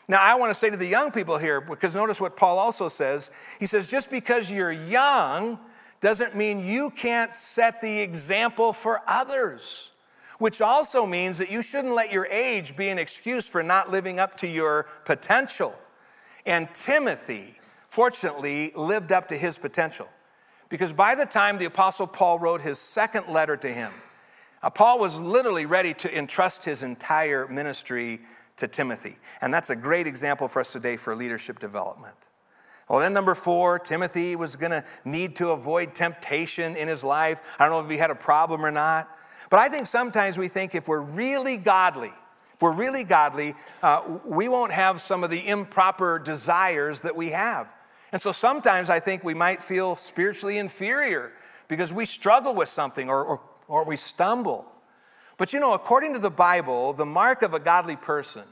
Now, 0.09 0.21
I 0.21 0.35
want 0.35 0.51
to 0.51 0.55
say 0.55 0.69
to 0.69 0.77
the 0.77 0.87
young 0.87 1.11
people 1.11 1.39
here, 1.39 1.61
because 1.61 1.95
notice 1.95 2.21
what 2.21 2.37
Paul 2.37 2.59
also 2.59 2.89
says. 2.89 3.31
He 3.59 3.67
says, 3.67 3.89
just 3.89 4.11
because 4.11 4.51
you're 4.51 4.73
young 4.73 5.59
doesn't 6.01 6.37
mean 6.37 6.59
you 6.59 6.91
can't 6.91 7.35
set 7.35 7.81
the 7.81 8.01
example 8.01 8.73
for 8.73 9.01
others 9.07 9.92
which 10.43 10.61
also 10.61 11.07
means 11.07 11.39
that 11.39 11.53
you 11.53 11.63
shouldn't 11.63 11.95
let 11.95 12.11
your 12.11 12.27
age 12.27 12.75
be 12.75 12.89
an 12.89 12.99
excuse 12.99 13.47
for 13.47 13.63
not 13.63 13.93
living 13.93 14.19
up 14.19 14.37
to 14.37 14.49
your 14.49 14.89
potential. 15.05 15.73
And 16.45 16.69
Timothy, 16.75 17.55
fortunately, 17.89 18.73
lived 18.75 19.13
up 19.13 19.29
to 19.29 19.39
his 19.39 19.57
potential. 19.57 20.09
Because 20.69 20.93
by 20.93 21.15
the 21.15 21.27
time 21.27 21.59
the 21.59 21.67
Apostle 21.67 22.09
Paul 22.09 22.41
wrote 22.41 22.61
his 22.61 22.81
second 22.81 23.29
letter 23.29 23.57
to 23.57 23.73
him, 23.73 23.93
uh, 24.65 24.71
Paul 24.71 24.99
was 24.99 25.17
literally 25.17 25.65
ready 25.65 25.95
to 25.95 26.13
entrust 26.13 26.65
his 26.65 26.83
entire 26.83 27.47
ministry 27.47 28.21
to 28.57 28.67
Timothy. 28.67 29.19
And 29.43 29.55
that's 29.55 29.71
a 29.71 29.77
great 29.77 30.09
example 30.09 30.49
for 30.49 30.59
us 30.59 30.73
today 30.73 30.97
for 30.97 31.15
leadership 31.15 31.61
development. 31.61 32.17
Well, 32.89 32.99
then, 32.99 33.13
number 33.13 33.37
four, 33.37 33.79
Timothy 33.79 34.35
was 34.35 34.57
going 34.57 34.73
to 34.73 34.85
need 35.05 35.37
to 35.37 35.51
avoid 35.51 35.95
temptation 35.95 36.75
in 36.75 36.89
his 36.89 37.05
life. 37.05 37.43
I 37.61 37.65
don't 37.65 37.73
know 37.75 37.85
if 37.85 37.89
he 37.89 37.97
had 37.97 38.11
a 38.11 38.17
problem 38.17 38.67
or 38.67 38.73
not. 38.73 39.09
But 39.53 39.61
I 39.61 39.69
think 39.69 39.87
sometimes 39.87 40.39
we 40.39 40.49
think 40.49 40.75
if 40.75 40.89
we're 40.89 41.03
really 41.03 41.59
godly, 41.59 42.11
if 42.55 42.63
we're 42.63 42.73
really 42.73 43.05
godly, 43.05 43.55
uh, 43.83 44.03
we 44.25 44.49
won't 44.49 44.73
have 44.73 45.03
some 45.03 45.23
of 45.23 45.31
the 45.31 45.47
improper 45.47 46.19
desires 46.19 47.03
that 47.03 47.15
we 47.15 47.33
have. 47.33 47.69
And 48.13 48.23
so 48.23 48.33
sometimes 48.33 48.89
I 48.89 48.99
think 48.99 49.23
we 49.23 49.35
might 49.35 49.63
feel 49.63 49.95
spiritually 49.95 50.57
inferior 50.57 51.33
because 51.69 51.93
we 51.93 52.07
struggle 52.07 52.55
with 52.55 52.71
something 52.71 53.11
or, 53.11 53.23
or, 53.23 53.41
or 53.69 53.85
we 53.85 53.97
stumble. 53.99 54.73
But 55.37 55.53
you 55.53 55.61
know, 55.61 55.75
according 55.75 56.15
to 56.15 56.19
the 56.19 56.31
Bible, 56.31 56.95
the 56.95 57.05
mark 57.05 57.43
of 57.43 57.53
a 57.53 57.61
godly 57.61 57.97
person, 57.97 58.45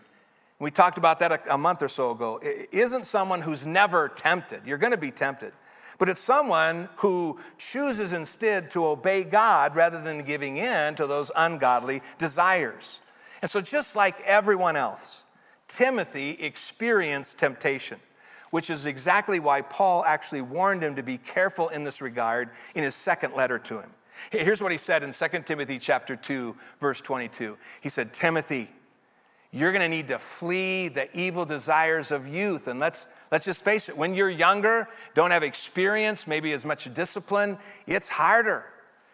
we 0.58 0.70
talked 0.70 0.98
about 0.98 1.18
that 1.20 1.32
a, 1.32 1.54
a 1.54 1.56
month 1.56 1.82
or 1.82 1.88
so 1.88 2.10
ago, 2.10 2.42
isn't 2.42 3.06
someone 3.06 3.40
who's 3.40 3.64
never 3.64 4.10
tempted. 4.10 4.66
You're 4.66 4.76
going 4.76 4.92
to 4.92 4.98
be 4.98 5.12
tempted 5.12 5.54
but 6.00 6.08
it's 6.08 6.20
someone 6.20 6.88
who 6.96 7.38
chooses 7.58 8.14
instead 8.14 8.70
to 8.70 8.86
obey 8.86 9.22
God 9.22 9.76
rather 9.76 10.00
than 10.00 10.22
giving 10.22 10.56
in 10.56 10.94
to 10.94 11.06
those 11.06 11.30
ungodly 11.36 12.00
desires. 12.16 13.02
And 13.42 13.50
so, 13.50 13.60
just 13.60 13.94
like 13.94 14.18
everyone 14.22 14.76
else, 14.76 15.24
Timothy 15.68 16.30
experienced 16.30 17.36
temptation, 17.36 18.00
which 18.48 18.70
is 18.70 18.86
exactly 18.86 19.40
why 19.40 19.60
Paul 19.60 20.02
actually 20.06 20.40
warned 20.40 20.82
him 20.82 20.96
to 20.96 21.02
be 21.02 21.18
careful 21.18 21.68
in 21.68 21.84
this 21.84 22.00
regard 22.00 22.48
in 22.74 22.82
his 22.82 22.94
second 22.94 23.34
letter 23.34 23.58
to 23.58 23.80
him. 23.80 23.90
Here's 24.30 24.62
what 24.62 24.72
he 24.72 24.78
said 24.78 25.02
in 25.02 25.12
2 25.12 25.42
Timothy 25.44 25.78
chapter 25.78 26.16
2 26.16 26.56
verse 26.80 27.02
22. 27.02 27.58
He 27.82 27.90
said, 27.90 28.14
"Timothy, 28.14 28.70
you're 29.52 29.72
going 29.72 29.82
to 29.82 29.88
need 29.88 30.08
to 30.08 30.18
flee 30.18 30.88
the 30.88 31.14
evil 31.16 31.44
desires 31.44 32.10
of 32.10 32.28
youth. 32.28 32.68
And 32.68 32.78
let's, 32.78 33.08
let's 33.30 33.44
just 33.44 33.64
face 33.64 33.88
it, 33.88 33.96
when 33.96 34.14
you're 34.14 34.30
younger, 34.30 34.88
don't 35.14 35.30
have 35.30 35.42
experience, 35.42 36.26
maybe 36.26 36.52
as 36.52 36.64
much 36.64 36.92
discipline, 36.94 37.58
it's 37.86 38.08
harder. 38.08 38.64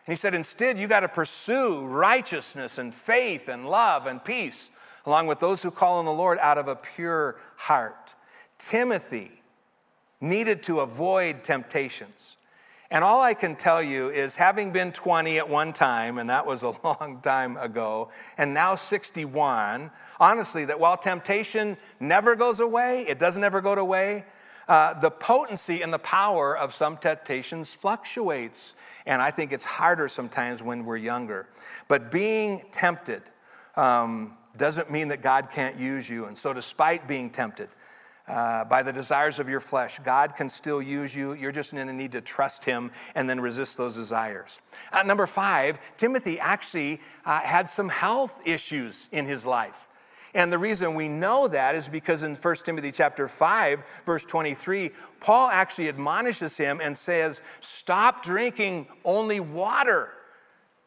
And 0.06 0.12
he 0.12 0.16
said, 0.16 0.34
instead, 0.34 0.78
you 0.78 0.86
got 0.86 1.00
to 1.00 1.08
pursue 1.08 1.84
righteousness 1.86 2.78
and 2.78 2.94
faith 2.94 3.48
and 3.48 3.68
love 3.68 4.06
and 4.06 4.24
peace, 4.24 4.70
along 5.04 5.26
with 5.26 5.40
those 5.40 5.62
who 5.62 5.70
call 5.70 5.98
on 5.98 6.04
the 6.04 6.12
Lord 6.12 6.38
out 6.38 6.58
of 6.58 6.68
a 6.68 6.76
pure 6.76 7.36
heart. 7.56 8.14
Timothy 8.58 9.32
needed 10.20 10.62
to 10.64 10.80
avoid 10.80 11.44
temptations. 11.44 12.35
And 12.90 13.02
all 13.02 13.20
I 13.20 13.34
can 13.34 13.56
tell 13.56 13.82
you 13.82 14.10
is 14.10 14.36
having 14.36 14.70
been 14.70 14.92
20 14.92 15.38
at 15.38 15.48
one 15.48 15.72
time, 15.72 16.18
and 16.18 16.30
that 16.30 16.46
was 16.46 16.62
a 16.62 16.68
long 16.84 17.20
time 17.22 17.56
ago, 17.56 18.10
and 18.38 18.54
now 18.54 18.74
61, 18.74 19.90
honestly, 20.20 20.64
that 20.66 20.78
while 20.78 20.96
temptation 20.96 21.76
never 21.98 22.36
goes 22.36 22.60
away, 22.60 23.04
it 23.08 23.18
doesn't 23.18 23.42
ever 23.42 23.60
go 23.60 23.74
away, 23.74 24.24
uh, 24.68 24.98
the 24.98 25.10
potency 25.10 25.82
and 25.82 25.92
the 25.92 25.98
power 25.98 26.56
of 26.56 26.74
some 26.74 26.96
temptations 26.96 27.72
fluctuates. 27.72 28.74
And 29.06 29.22
I 29.22 29.30
think 29.30 29.52
it's 29.52 29.64
harder 29.64 30.08
sometimes 30.08 30.62
when 30.62 30.84
we're 30.84 30.96
younger. 30.96 31.46
But 31.86 32.10
being 32.10 32.62
tempted 32.72 33.22
um, 33.76 34.36
doesn't 34.56 34.90
mean 34.90 35.08
that 35.08 35.22
God 35.22 35.50
can't 35.50 35.76
use 35.76 36.10
you. 36.10 36.24
And 36.24 36.36
so, 36.36 36.52
despite 36.52 37.06
being 37.06 37.30
tempted, 37.30 37.68
uh, 38.28 38.64
by 38.64 38.82
the 38.82 38.92
desires 38.92 39.38
of 39.38 39.48
your 39.48 39.60
flesh. 39.60 39.98
God 40.04 40.34
can 40.34 40.48
still 40.48 40.82
use 40.82 41.14
you. 41.14 41.34
You're 41.34 41.52
just 41.52 41.72
going 41.72 41.86
to 41.86 41.92
need 41.92 42.12
to 42.12 42.20
trust 42.20 42.64
Him 42.64 42.90
and 43.14 43.28
then 43.28 43.40
resist 43.40 43.76
those 43.76 43.94
desires. 43.94 44.60
Uh, 44.92 45.02
number 45.02 45.26
five, 45.26 45.78
Timothy 45.96 46.38
actually 46.40 47.00
uh, 47.24 47.40
had 47.40 47.68
some 47.68 47.88
health 47.88 48.40
issues 48.44 49.08
in 49.12 49.26
his 49.26 49.46
life. 49.46 49.88
And 50.34 50.52
the 50.52 50.58
reason 50.58 50.94
we 50.94 51.08
know 51.08 51.48
that 51.48 51.74
is 51.76 51.88
because 51.88 52.22
in 52.22 52.34
1 52.34 52.56
Timothy 52.56 52.92
chapter 52.92 53.26
5, 53.26 53.82
verse 54.04 54.24
23, 54.24 54.90
Paul 55.18 55.48
actually 55.48 55.88
admonishes 55.88 56.58
him 56.58 56.78
and 56.82 56.94
says, 56.94 57.40
Stop 57.62 58.22
drinking 58.22 58.86
only 59.02 59.40
water. 59.40 60.10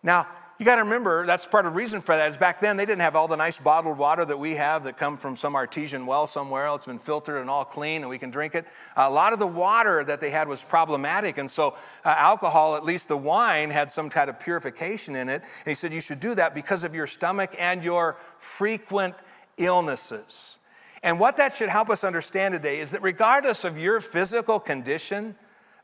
Now, 0.04 0.28
you 0.60 0.66
got 0.66 0.76
to 0.76 0.84
remember 0.84 1.26
that's 1.26 1.46
part 1.46 1.66
of 1.66 1.72
the 1.72 1.78
reason 1.78 2.02
for 2.02 2.18
that 2.18 2.30
is 2.30 2.38
back 2.38 2.60
then 2.60 2.76
they 2.76 2.86
didn't 2.86 3.00
have 3.00 3.16
all 3.16 3.30
the 3.30 3.38
nice 3.38 3.58
bottled 3.58 3.98
water 3.98 4.26
that 4.26 4.38
we 4.38 4.56
have 4.56 4.84
that 4.84 4.98
come 4.98 5.16
from 5.16 5.38
some 5.38 5.56
artesian 5.56 6.06
well 6.06 6.28
somewhere. 6.28 6.68
It's 6.76 6.84
been 6.84 7.00
filtered 7.00 7.40
and 7.40 7.50
all 7.50 7.64
clean 7.64 8.02
and 8.02 8.10
we 8.10 8.18
can 8.20 8.30
drink 8.30 8.56
it. 8.56 8.66
A 8.98 9.10
lot 9.10 9.32
of 9.32 9.40
the 9.40 9.48
water 9.48 10.04
that 10.04 10.20
they 10.20 10.30
had 10.30 10.50
was 10.50 10.62
problematic 10.62 11.38
and 11.38 11.50
so 11.50 11.78
uh, 12.04 12.10
alcohol 12.10 12.76
at 12.76 12.84
least 12.84 13.08
the 13.08 13.16
wine 13.16 13.70
had 13.70 13.90
some 13.90 14.10
kind 14.10 14.30
of 14.30 14.38
purification 14.38 15.16
in 15.16 15.30
it. 15.30 15.42
And 15.42 15.72
he 15.72 15.76
said 15.76 15.94
you 15.94 16.02
should 16.02 16.20
do 16.20 16.36
that 16.36 16.54
because 16.54 16.84
of 16.84 16.94
your 16.94 17.08
stomach 17.08 17.56
and 17.58 17.82
your 17.82 18.18
frequent 18.38 19.16
illnesses. 19.56 20.58
And 21.04 21.22
what 21.22 21.38
that 21.38 21.56
should 21.56 21.70
help 21.70 21.90
us 21.90 22.04
understand 22.04 22.52
today 22.52 22.82
is 22.82 22.92
that 22.92 23.02
regardless 23.02 23.64
of 23.64 23.78
your 23.78 24.02
physical 24.02 24.60
condition 24.60 25.36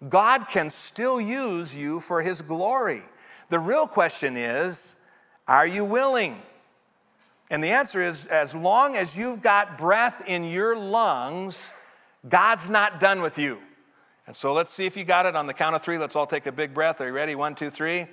god 0.10 0.50
can 0.50 0.70
still 0.70 1.22
use 1.22 1.74
you 1.74 2.02
for 2.02 2.22
his 2.22 2.42
glory 2.42 3.02
the 3.50 3.60
real 3.60 3.88
question 3.88 4.38
is 4.38 4.96
are 5.48 5.68
you 5.68 5.86
willing? 5.86 6.42
And 7.50 7.64
the 7.64 7.70
answer 7.70 8.02
is 8.02 8.26
as 8.26 8.56
long 8.56 8.96
as 8.96 9.16
you've 9.16 9.42
got 9.42 9.78
breath 9.78 10.24
in 10.26 10.44
your 10.44 10.76
lungs, 10.76 11.70
God's 12.28 12.70
not 12.70 13.00
done 13.00 13.22
with 13.22 13.38
you. 13.38 13.60
And 14.28 14.36
so 14.36 14.54
let's 14.54 14.72
see 14.72 14.88
if 14.88 14.98
you 14.98 15.04
got 15.04 15.28
it 15.28 15.36
on 15.36 15.46
the 15.46 15.54
count 15.54 15.76
of 15.76 15.84
three. 15.84 16.00
Let's 16.00 16.16
all 16.16 16.26
take 16.26 16.48
a 16.48 16.52
big 16.52 16.74
breath. 16.74 17.00
Are 17.00 17.06
you 17.06 17.14
ready? 17.14 17.36
One, 17.36 17.54
two, 17.54 17.70
three. 17.70 18.00
You 18.00 18.08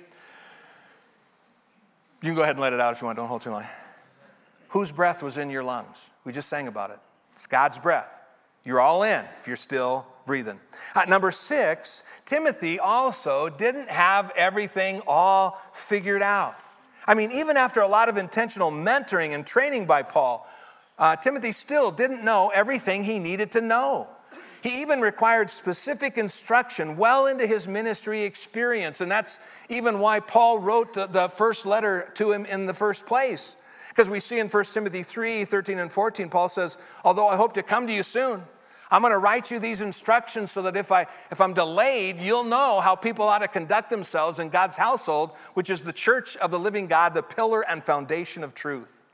can 2.21 2.35
go 2.35 2.43
ahead 2.43 2.55
and 2.55 2.61
let 2.61 2.73
it 2.73 2.79
out 2.79 2.93
if 2.93 3.01
you 3.01 3.07
want. 3.07 3.17
Don't 3.17 3.27
hold 3.27 3.41
too 3.41 3.49
long. 3.49 3.65
Whose 4.69 4.91
breath 4.91 5.23
was 5.23 5.37
in 5.37 5.49
your 5.49 5.63
lungs? 5.63 5.97
We 6.23 6.31
just 6.31 6.49
sang 6.49 6.67
about 6.67 6.91
it. 6.91 6.99
It's 7.33 7.47
God's 7.47 7.79
breath. 7.79 8.13
You're 8.63 8.79
all 8.79 9.03
in 9.03 9.25
if 9.39 9.47
you're 9.47 9.55
still 9.55 10.05
breathing. 10.25 10.59
Uh, 10.95 11.05
number 11.05 11.31
six, 11.31 12.03
Timothy 12.25 12.79
also 12.79 13.49
didn't 13.49 13.89
have 13.89 14.31
everything 14.35 15.01
all 15.07 15.61
figured 15.73 16.21
out. 16.21 16.55
I 17.05 17.13
mean, 17.15 17.31
even 17.31 17.57
after 17.57 17.81
a 17.81 17.87
lot 17.87 18.09
of 18.09 18.17
intentional 18.17 18.71
mentoring 18.71 19.31
and 19.31 19.45
training 19.45 19.85
by 19.85 20.03
Paul, 20.03 20.47
uh, 20.97 21.15
Timothy 21.17 21.51
still 21.51 21.91
didn't 21.91 22.23
know 22.23 22.49
everything 22.49 23.03
he 23.03 23.19
needed 23.19 23.51
to 23.53 23.61
know. 23.61 24.07
He 24.61 24.81
even 24.81 25.01
required 25.01 25.49
specific 25.49 26.17
instruction 26.17 26.95
well 26.95 27.25
into 27.27 27.45
his 27.45 27.67
ministry 27.67 28.21
experience. 28.21 29.01
And 29.01 29.11
that's 29.11 29.39
even 29.67 29.99
why 29.99 30.21
Paul 30.21 30.59
wrote 30.59 30.93
the 30.93 31.27
first 31.27 31.65
letter 31.65 32.09
to 32.15 32.31
him 32.31 32.45
in 32.45 32.65
the 32.65 32.73
first 32.73 33.05
place. 33.05 33.57
Because 33.89 34.09
we 34.09 34.21
see 34.21 34.39
in 34.39 34.47
1 34.47 34.63
Timothy 34.65 35.03
3 35.03 35.43
13 35.43 35.79
and 35.79 35.91
14, 35.91 36.29
Paul 36.29 36.47
says, 36.47 36.77
Although 37.03 37.27
I 37.27 37.35
hope 37.35 37.53
to 37.55 37.63
come 37.63 37.87
to 37.87 37.93
you 37.93 38.03
soon, 38.03 38.43
I'm 38.93 39.01
going 39.01 39.11
to 39.11 39.17
write 39.17 39.49
you 39.49 39.57
these 39.57 39.81
instructions 39.81 40.51
so 40.51 40.61
that 40.61 40.77
if, 40.77 40.91
I, 40.91 41.07
if 41.31 41.41
I'm 41.41 41.55
delayed, 41.55 42.19
you'll 42.19 42.43
know 42.43 42.79
how 42.79 42.95
people 42.95 43.25
ought 43.25 43.39
to 43.39 43.47
conduct 43.47 43.89
themselves 43.89 44.37
in 44.37 44.49
God's 44.49 44.75
household, 44.75 45.31
which 45.55 45.71
is 45.71 45.83
the 45.83 45.91
church 45.91 46.37
of 46.37 46.51
the 46.51 46.59
living 46.59 46.85
God, 46.85 47.15
the 47.15 47.23
pillar 47.23 47.67
and 47.67 47.83
foundation 47.83 48.43
of 48.43 48.53
truth. 48.53 49.07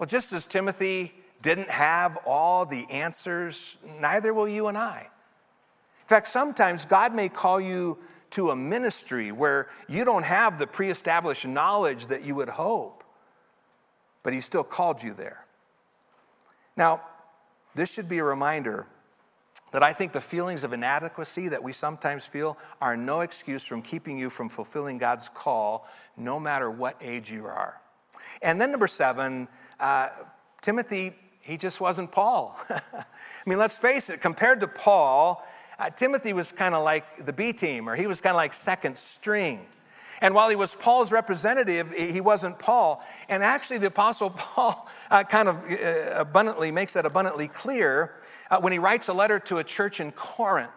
Well, 0.00 0.08
just 0.08 0.32
as 0.32 0.44
Timothy 0.44 1.14
didn't 1.40 1.70
have 1.70 2.18
all 2.26 2.66
the 2.66 2.84
answers, 2.90 3.76
neither 4.00 4.34
will 4.34 4.48
you 4.48 4.66
and 4.66 4.76
I. 4.76 5.02
In 5.02 6.08
fact, 6.08 6.26
sometimes 6.26 6.84
God 6.84 7.14
may 7.14 7.28
call 7.28 7.60
you 7.60 7.98
to 8.30 8.50
a 8.50 8.56
ministry 8.56 9.30
where 9.30 9.68
you 9.88 10.04
don't 10.04 10.24
have 10.24 10.58
the 10.58 10.66
pre 10.66 10.90
established 10.90 11.46
knowledge 11.46 12.08
that 12.08 12.24
you 12.24 12.34
would 12.34 12.48
hope, 12.48 13.04
but 14.24 14.32
He 14.32 14.40
still 14.40 14.64
called 14.64 15.00
you 15.00 15.14
there. 15.14 15.46
Now, 16.76 17.02
this 17.76 17.92
should 17.92 18.08
be 18.08 18.18
a 18.18 18.24
reminder 18.24 18.84
that 19.76 19.82
I 19.82 19.92
think 19.92 20.14
the 20.14 20.22
feelings 20.22 20.64
of 20.64 20.72
inadequacy 20.72 21.48
that 21.48 21.62
we 21.62 21.70
sometimes 21.70 22.24
feel 22.24 22.56
are 22.80 22.96
no 22.96 23.20
excuse 23.20 23.62
from 23.62 23.82
keeping 23.82 24.16
you 24.16 24.30
from 24.30 24.48
fulfilling 24.48 24.96
God's 24.96 25.28
call, 25.28 25.86
no 26.16 26.40
matter 26.40 26.70
what 26.70 26.96
age 27.02 27.30
you 27.30 27.44
are. 27.44 27.78
And 28.40 28.58
then, 28.58 28.70
number 28.70 28.88
seven, 28.88 29.48
uh, 29.78 30.08
Timothy, 30.62 31.14
he 31.42 31.58
just 31.58 31.78
wasn't 31.78 32.10
Paul. 32.10 32.58
I 32.70 33.04
mean, 33.44 33.58
let's 33.58 33.76
face 33.76 34.08
it, 34.08 34.22
compared 34.22 34.60
to 34.60 34.66
Paul, 34.66 35.46
uh, 35.78 35.90
Timothy 35.90 36.32
was 36.32 36.52
kind 36.52 36.74
of 36.74 36.82
like 36.82 37.26
the 37.26 37.34
B 37.34 37.52
team, 37.52 37.86
or 37.86 37.96
he 37.96 38.06
was 38.06 38.22
kind 38.22 38.32
of 38.32 38.38
like 38.38 38.54
second 38.54 38.96
string. 38.96 39.66
And 40.20 40.34
while 40.34 40.48
he 40.48 40.56
was 40.56 40.74
Paul's 40.74 41.12
representative, 41.12 41.90
he 41.92 42.20
wasn't 42.20 42.58
Paul. 42.58 43.04
And 43.28 43.42
actually, 43.42 43.78
the 43.78 43.88
Apostle 43.88 44.30
Paul 44.36 44.88
uh, 45.10 45.24
kind 45.24 45.48
of 45.48 45.64
uh, 45.70 46.14
abundantly 46.14 46.70
makes 46.70 46.94
that 46.94 47.06
abundantly 47.06 47.48
clear 47.48 48.14
uh, 48.50 48.60
when 48.60 48.72
he 48.72 48.78
writes 48.78 49.08
a 49.08 49.12
letter 49.12 49.38
to 49.40 49.58
a 49.58 49.64
church 49.64 50.00
in 50.00 50.12
Corinth. 50.12 50.70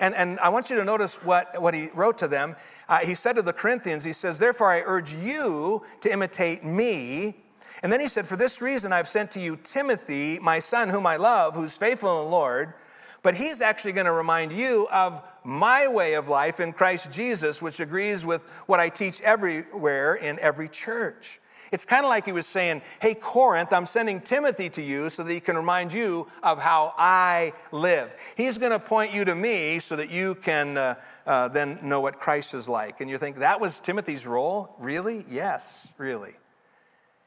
And, 0.00 0.14
and 0.14 0.40
I 0.40 0.48
want 0.48 0.70
you 0.70 0.76
to 0.76 0.84
notice 0.84 1.16
what, 1.22 1.60
what 1.60 1.74
he 1.74 1.88
wrote 1.94 2.18
to 2.18 2.28
them. 2.28 2.56
Uh, 2.88 2.98
he 2.98 3.14
said 3.14 3.34
to 3.34 3.42
the 3.42 3.52
Corinthians, 3.52 4.02
he 4.04 4.12
says, 4.12 4.38
Therefore, 4.38 4.72
I 4.72 4.82
urge 4.84 5.14
you 5.14 5.84
to 6.00 6.12
imitate 6.12 6.64
me. 6.64 7.36
And 7.82 7.92
then 7.92 8.00
he 8.00 8.08
said, 8.08 8.26
For 8.26 8.36
this 8.36 8.60
reason, 8.60 8.92
I've 8.92 9.08
sent 9.08 9.30
to 9.32 9.40
you 9.40 9.58
Timothy, 9.62 10.38
my 10.40 10.60
son, 10.60 10.88
whom 10.88 11.06
I 11.06 11.16
love, 11.16 11.54
who's 11.54 11.76
faithful 11.76 12.20
in 12.20 12.24
the 12.24 12.30
Lord. 12.30 12.74
But 13.22 13.34
he's 13.34 13.60
actually 13.60 13.92
going 13.92 14.06
to 14.06 14.12
remind 14.12 14.52
you 14.52 14.88
of 14.90 15.22
my 15.44 15.88
way 15.88 16.14
of 16.14 16.28
life 16.28 16.60
in 16.60 16.72
Christ 16.72 17.10
Jesus, 17.10 17.60
which 17.60 17.80
agrees 17.80 18.24
with 18.24 18.42
what 18.66 18.80
I 18.80 18.88
teach 18.88 19.20
everywhere 19.20 20.14
in 20.14 20.38
every 20.38 20.68
church. 20.68 21.40
It's 21.72 21.86
kind 21.86 22.04
of 22.04 22.10
like 22.10 22.26
he 22.26 22.32
was 22.32 22.46
saying, 22.46 22.82
Hey, 23.00 23.14
Corinth, 23.14 23.72
I'm 23.72 23.86
sending 23.86 24.20
Timothy 24.20 24.68
to 24.70 24.82
you 24.82 25.08
so 25.08 25.24
that 25.24 25.32
he 25.32 25.40
can 25.40 25.56
remind 25.56 25.92
you 25.92 26.28
of 26.42 26.60
how 26.60 26.92
I 26.98 27.54
live. 27.72 28.14
He's 28.36 28.58
going 28.58 28.72
to 28.72 28.78
point 28.78 29.12
you 29.14 29.24
to 29.24 29.34
me 29.34 29.78
so 29.78 29.96
that 29.96 30.10
you 30.10 30.34
can 30.34 30.76
uh, 30.76 30.94
uh, 31.26 31.48
then 31.48 31.78
know 31.82 32.02
what 32.02 32.20
Christ 32.20 32.52
is 32.52 32.68
like. 32.68 33.00
And 33.00 33.08
you 33.08 33.16
think, 33.16 33.38
That 33.38 33.58
was 33.58 33.80
Timothy's 33.80 34.26
role? 34.26 34.76
Really? 34.78 35.24
Yes, 35.30 35.88
really. 35.96 36.34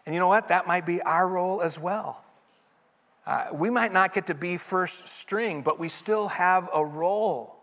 And 0.05 0.13
you 0.13 0.19
know 0.19 0.27
what? 0.27 0.49
That 0.49 0.67
might 0.67 0.85
be 0.85 1.01
our 1.01 1.27
role 1.27 1.63
as 1.63 1.79
well. 1.79 2.23
Uh, 3.25 3.47
we 3.51 3.71
might 3.71 3.91
not 3.91 4.13
get 4.13 4.27
to 4.27 4.35
be 4.35 4.57
first 4.57 5.09
string, 5.09 5.63
but 5.63 5.79
we 5.79 5.89
still 5.89 6.27
have 6.27 6.69
a 6.71 6.85
role. 6.85 7.54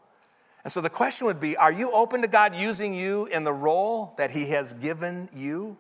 And 0.65 0.73
so 0.73 0.81
the 0.81 0.91
question 0.91 1.27
would 1.27 1.41
be 1.41 1.57
Are 1.57 1.73
you 1.73 1.91
open 1.93 2.23
to 2.23 2.29
God 2.29 2.55
using 2.55 2.95
you 2.95 3.27
in 3.27 3.45
the 3.45 3.53
role 3.53 4.15
that 4.19 4.31
He 4.31 4.47
has 4.47 4.73
given 4.75 5.29
you? 5.35 5.77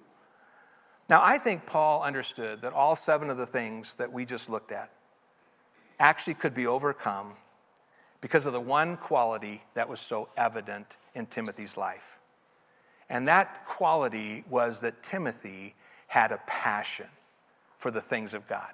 Now, 1.08 1.20
I 1.22 1.38
think 1.38 1.66
Paul 1.66 2.02
understood 2.02 2.62
that 2.62 2.72
all 2.72 2.96
seven 2.96 3.28
of 3.28 3.36
the 3.36 3.46
things 3.46 3.96
that 3.96 4.12
we 4.12 4.24
just 4.24 4.48
looked 4.48 4.72
at 4.72 4.90
actually 5.98 6.34
could 6.34 6.54
be 6.54 6.66
overcome 6.66 7.34
because 8.20 8.46
of 8.46 8.52
the 8.52 8.60
one 8.60 8.96
quality 8.96 9.62
that 9.74 9.88
was 9.88 10.00
so 10.00 10.28
evident 10.36 10.96
in 11.14 11.26
Timothy's 11.26 11.76
life. 11.76 12.18
And 13.10 13.28
that 13.28 13.66
quality 13.66 14.44
was 14.48 14.80
that 14.80 15.02
Timothy 15.02 15.74
had 16.06 16.32
a 16.32 16.40
passion 16.46 17.08
for 17.76 17.90
the 17.90 18.00
things 18.00 18.32
of 18.32 18.46
God. 18.46 18.72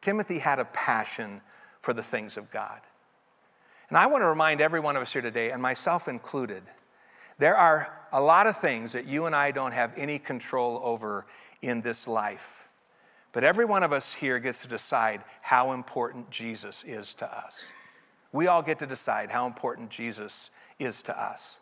Timothy 0.00 0.40
had 0.40 0.58
a 0.58 0.64
passion 0.66 1.40
for 1.80 1.94
the 1.94 2.02
things 2.02 2.36
of 2.36 2.50
God. 2.50 2.80
And 3.92 3.98
I 3.98 4.06
want 4.06 4.22
to 4.22 4.26
remind 4.26 4.62
every 4.62 4.80
one 4.80 4.96
of 4.96 5.02
us 5.02 5.12
here 5.12 5.20
today, 5.20 5.50
and 5.50 5.60
myself 5.60 6.08
included, 6.08 6.62
there 7.36 7.54
are 7.54 7.92
a 8.10 8.22
lot 8.22 8.46
of 8.46 8.56
things 8.56 8.92
that 8.92 9.04
you 9.04 9.26
and 9.26 9.36
I 9.36 9.50
don't 9.50 9.72
have 9.72 9.92
any 9.98 10.18
control 10.18 10.80
over 10.82 11.26
in 11.60 11.82
this 11.82 12.08
life. 12.08 12.66
But 13.32 13.44
every 13.44 13.66
one 13.66 13.82
of 13.82 13.92
us 13.92 14.14
here 14.14 14.38
gets 14.38 14.62
to 14.62 14.68
decide 14.68 15.20
how 15.42 15.72
important 15.72 16.30
Jesus 16.30 16.84
is 16.86 17.12
to 17.12 17.30
us. 17.30 17.64
We 18.32 18.46
all 18.46 18.62
get 18.62 18.78
to 18.78 18.86
decide 18.86 19.30
how 19.30 19.46
important 19.46 19.90
Jesus 19.90 20.48
is 20.78 21.02
to 21.02 21.22
us. 21.22 21.58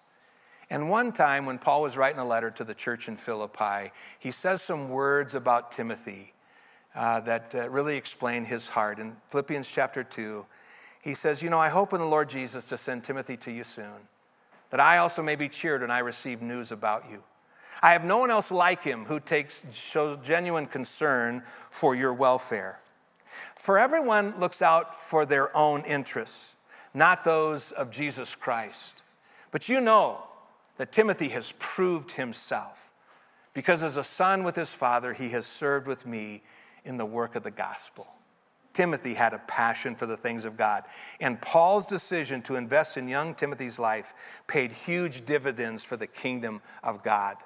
And 0.71 0.89
one 0.89 1.11
time, 1.11 1.47
when 1.47 1.59
Paul 1.59 1.83
was 1.83 1.97
writing 1.97 2.21
a 2.21 2.25
letter 2.25 2.53
to 2.53 2.63
the 2.63 2.75
church 2.75 3.09
in 3.09 3.17
Philippi, 3.17 3.91
he 4.21 4.31
says 4.31 4.63
some 4.63 4.89
words 4.89 5.35
about 5.35 5.73
Timothy 5.73 6.33
uh, 6.95 7.23
that 7.23 7.53
uh, 7.57 7.69
really 7.69 7.97
explain 7.97 8.45
his 8.45 8.69
heart. 8.69 9.01
In 9.01 9.17
Philippians 9.31 9.69
chapter 9.69 10.05
2, 10.05 10.47
he 11.01 11.15
says, 11.15 11.43
You 11.43 11.51
know, 11.51 11.59
I 11.59 11.69
hope 11.69 11.93
in 11.93 12.01
the 12.01 12.07
Lord 12.07 12.29
Jesus 12.29 12.65
to 12.67 12.79
send 12.79 13.05
Timothy 13.05 13.37
to 13.39 13.51
you 13.51 13.65
soon 13.65 14.09
that 14.71 14.81
I 14.81 14.99
also 14.99 15.23
may 15.23 15.37
be 15.37 15.49
cheered 15.49 15.83
when 15.83 15.91
I 15.91 15.99
receive 15.99 16.41
news 16.41 16.73
about 16.73 17.11
you. 17.11 17.23
I 17.83 17.93
have 17.93 18.05
no 18.05 18.19
one 18.19 18.31
else 18.31 18.51
like 18.51 18.83
him 18.83 19.05
who 19.05 19.21
takes 19.21 19.65
shows 19.73 20.19
genuine 20.23 20.67
concern 20.67 21.43
for 21.71 21.95
your 21.95 22.15
welfare. 22.15 22.81
For 23.57 23.79
everyone 23.79 24.39
looks 24.39 24.63
out 24.63 24.95
for 24.95 25.27
their 25.27 25.55
own 25.57 25.83
interests, 25.85 26.55
not 26.95 27.25
those 27.25 27.73
of 27.73 27.91
Jesus 27.91 28.35
Christ. 28.35 29.03
But 29.51 29.69
you 29.69 29.81
know 29.81 30.23
that 30.77 30.93
Timothy 30.93 31.29
has 31.31 31.53
proved 31.59 32.13
himself, 32.13 32.93
because 33.55 33.83
as 33.83 33.97
a 33.97 34.05
son 34.05 34.45
with 34.45 34.57
his 34.57 34.73
father, 34.73 35.13
he 35.13 35.31
has 35.31 35.47
served 35.47 35.87
with 35.87 36.07
me 36.07 36.43
in 36.85 36.97
the 36.97 37.07
work 37.07 37.35
of 37.35 37.43
the 37.43 37.51
gospel. 37.51 38.07
Timothy 38.81 39.13
had 39.13 39.35
a 39.35 39.39
passion 39.41 39.95
for 39.95 40.07
the 40.07 40.17
things 40.17 40.47
of 40.47 40.57
God. 40.57 40.85
And 41.21 41.39
Paul's 41.39 41.85
decision 41.85 42.41
to 42.45 42.57
invest 42.57 42.97
in 42.97 43.09
young 43.09 43.35
Timothy's 43.35 43.79
life 43.79 44.15
paid 44.47 44.73
huge 44.73 45.27
dividends 45.27 45.85
for 45.85 45.99
the 45.99 46.07
kingdom 46.07 46.63
of 46.83 47.03
God. 47.03 47.37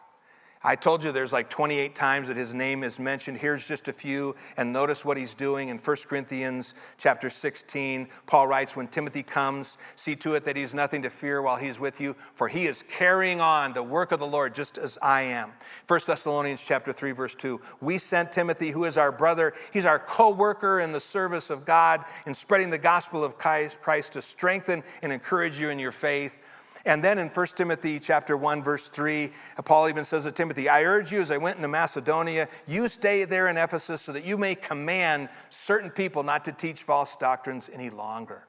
I 0.67 0.77
told 0.77 1.05
you 1.05 1.13
there's 1.13 1.33
like 1.33 1.51
28 1.51 1.95
times 1.95 2.29
that 2.29 2.39
his 2.39 2.55
name 2.55 2.85
is 2.85 2.99
mentioned. 2.99 3.37
Here's 3.37 3.69
just 3.69 3.87
a 3.89 3.93
few, 3.93 4.35
and 4.57 4.73
notice 4.73 5.05
what 5.05 5.19
he's 5.19 5.35
doing 5.35 5.69
in 5.69 5.77
1 5.77 5.97
Corinthians 6.09 6.75
chapter 6.97 7.29
16. 7.29 8.09
Paul 8.27 8.47
writes, 8.47 8.75
When 8.75 8.89
Timothy 8.89 9.23
comes, 9.23 9.77
see 9.95 10.17
to 10.17 10.37
it 10.37 10.47
that 10.47 10.57
he's 10.57 10.73
nothing 10.73 11.03
to 11.03 11.11
fear 11.11 11.43
while 11.43 11.57
he's 11.57 11.79
with 11.79 12.01
you, 12.01 12.17
for 12.35 12.49
he 12.49 12.67
is 12.67 12.83
carrying 12.89 13.43
on 13.43 13.75
the 13.75 13.83
work 13.83 14.11
of 14.11 14.21
the 14.21 14.27
Lord 14.27 14.55
just 14.55 14.79
as 14.79 14.97
I 15.03 15.23
am. 15.23 15.53
1 15.87 16.01
Thessalonians 16.07 16.65
chapter 16.65 16.95
3, 16.95 17.13
verse 17.13 17.35
2. 17.35 17.61
We 17.83 17.99
sent 17.99 18.33
Timothy, 18.33 18.71
who 18.71 18.85
is 18.85 18.97
our 18.97 19.13
brother. 19.13 19.53
He's 19.71 19.85
our 19.85 19.99
co 19.99 20.31
worker 20.31 20.81
in 20.81 20.93
the 20.93 21.01
service 21.01 21.51
of 21.51 21.67
God, 21.67 22.07
in 22.25 22.33
spreading 22.33 22.71
the 22.71 22.79
gospel 22.79 23.23
of 23.23 23.37
Christ 23.37 24.13
to 24.15 24.23
strengthen 24.23 24.83
and 25.03 25.13
encourage 25.13 25.61
you 25.61 25.69
in 25.69 25.79
your 25.79 25.93
faith 25.93 26.39
and 26.85 27.03
then 27.03 27.19
in 27.19 27.29
1 27.29 27.47
Timothy 27.55 27.99
chapter 27.99 28.37
1 28.37 28.63
verse 28.63 28.89
3, 28.89 29.33
Paul 29.65 29.89
even 29.89 30.05
says 30.05 30.25
to 30.25 30.33
Timothy, 30.33 30.69
"I 30.69 30.85
urge 30.85 31.13
you 31.13 31.21
as 31.21 31.31
I 31.31 31.39
went 31.39 31.57
into 31.57 31.69
Macedonia, 31.69 32.49
you 32.67 32.89
stay 32.89 33.25
there 33.25 33.49
in 33.49 33.57
Ephesus 33.57 34.03
so 34.03 34.13
that 34.13 34.25
you 34.25 34.37
may 34.37 34.55
command 34.55 35.29
certain 35.51 35.91
people 35.91 36.23
not 36.23 36.45
to 36.45 36.53
teach 36.53 36.83
false 36.83 37.17
doctrines 37.17 37.71
any 37.73 37.91
longer." 37.91 38.47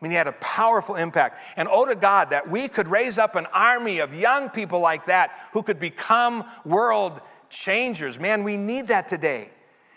I 0.00 0.04
mean, 0.04 0.10
he 0.10 0.16
had 0.16 0.26
a 0.26 0.32
powerful 0.32 0.96
impact. 0.96 1.40
And 1.56 1.68
oh 1.70 1.86
to 1.86 1.94
God 1.94 2.30
that 2.30 2.48
we 2.48 2.68
could 2.68 2.88
raise 2.88 3.18
up 3.18 3.34
an 3.34 3.46
army 3.46 4.00
of 4.00 4.14
young 4.14 4.50
people 4.50 4.80
like 4.80 5.06
that 5.06 5.30
who 5.52 5.62
could 5.62 5.78
become 5.78 6.44
world 6.66 7.22
changers. 7.48 8.18
Man, 8.18 8.44
we 8.44 8.58
need 8.58 8.88
that 8.88 9.08
today. 9.08 9.50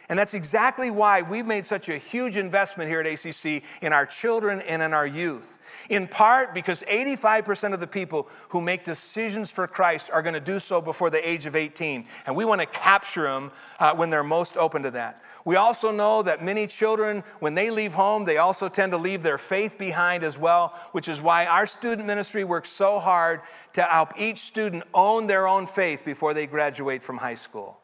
And 0.10 0.17
that's 0.17 0.34
exactly 0.34 0.89
why 0.89 1.22
we've 1.22 1.45
made 1.45 1.67
such 1.67 1.88
a 1.88 1.98
huge 1.98 2.36
investment 2.36 2.89
here 2.89 3.00
at 3.00 3.06
ACC 3.06 3.63
in 3.84 3.93
our 3.93 4.08
children 4.08 4.60
and 4.62 4.82
in 4.82 4.91
our 4.91 5.06
youth. 5.06 5.60
In 5.88 6.08
part 6.08 6.56
because 6.56 6.82
85% 6.91 7.76
of 7.76 7.80
the 7.80 7.86
people 7.86 8.28
who 8.50 8.60
make 8.60 8.84
decisions 8.84 9.52
for 9.52 9.67
Christ 9.67 10.10
are 10.12 10.24
going 10.24 10.34
to 10.34 10.39
do 10.39 10.60
so 10.60 10.82
before 10.82 11.12
the 11.12 11.30
age 11.30 11.45
of 11.45 11.56
18. 11.56 12.08
And 12.26 12.36
we 12.36 12.43
want 12.43 12.60
to 12.60 12.65
capture 12.65 13.22
them 13.22 13.52
uh, 13.80 13.93
when 13.93 14.10
they're 14.10 14.24
most 14.24 14.58
open 14.58 14.82
to 14.82 14.91
that. 14.91 15.24
We 15.45 15.58
also 15.58 15.91
know 15.91 16.24
that 16.24 16.43
many 16.43 16.65
children, 16.65 17.24
when 17.39 17.54
they 17.54 17.69
leave 17.69 17.93
home, 17.93 18.26
they 18.26 18.38
also 18.38 18.67
tend 18.67 18.91
to 18.93 18.98
leave 18.98 19.22
their 19.22 19.38
faith 19.38 19.78
behind 19.78 20.24
as 20.24 20.39
well, 20.39 20.74
which 20.91 21.08
is 21.08 21.22
why 21.22 21.45
our 21.45 21.67
student 21.67 22.08
ministry 22.08 22.43
works 22.43 22.69
so 22.69 22.98
hard 22.98 23.41
to 23.74 23.84
help 23.84 24.13
each 24.17 24.39
student 24.39 24.84
own 24.91 25.28
their 25.28 25.48
own 25.48 25.67
faith 25.67 26.04
before 26.04 26.34
they 26.34 26.48
graduate 26.48 27.04
from 27.04 27.17
high 27.17 27.36
school. 27.36 27.79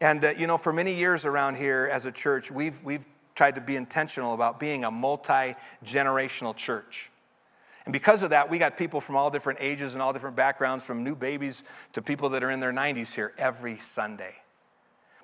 And, 0.00 0.24
uh, 0.24 0.30
you 0.30 0.46
know, 0.46 0.56
for 0.56 0.72
many 0.72 0.94
years 0.94 1.24
around 1.24 1.56
here 1.56 1.88
as 1.92 2.06
a 2.06 2.12
church, 2.12 2.50
we've, 2.50 2.82
we've 2.82 3.06
tried 3.34 3.54
to 3.56 3.60
be 3.60 3.76
intentional 3.76 4.34
about 4.34 4.58
being 4.58 4.84
a 4.84 4.90
multi 4.90 5.54
generational 5.84 6.56
church. 6.56 7.10
And 7.84 7.92
because 7.92 8.22
of 8.22 8.30
that, 8.30 8.50
we 8.50 8.58
got 8.58 8.76
people 8.76 9.00
from 9.00 9.16
all 9.16 9.30
different 9.30 9.58
ages 9.60 9.94
and 9.94 10.02
all 10.02 10.12
different 10.12 10.36
backgrounds, 10.36 10.84
from 10.84 11.02
new 11.02 11.14
babies 11.14 11.64
to 11.92 12.02
people 12.02 12.30
that 12.30 12.42
are 12.42 12.50
in 12.50 12.60
their 12.60 12.72
90s 12.72 13.14
here 13.14 13.32
every 13.38 13.78
Sunday. 13.78 14.34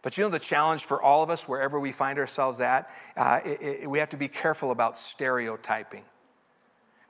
But 0.03 0.17
you 0.17 0.25
know, 0.25 0.31
the 0.31 0.39
challenge 0.39 0.85
for 0.85 1.03
all 1.03 1.23
of 1.23 1.31
us, 1.31 1.49
wherever 1.49 1.81
we 1.81 1.93
find 1.93 2.19
ourselves 2.19 2.61
at, 2.61 2.91
uh, 3.17 3.41
it, 3.45 3.63
it, 3.63 3.91
we 3.91 3.99
have 3.99 4.11
to 4.11 4.17
be 4.17 4.29
careful 4.29 4.71
about 4.71 4.97
stereotyping. 4.97 6.05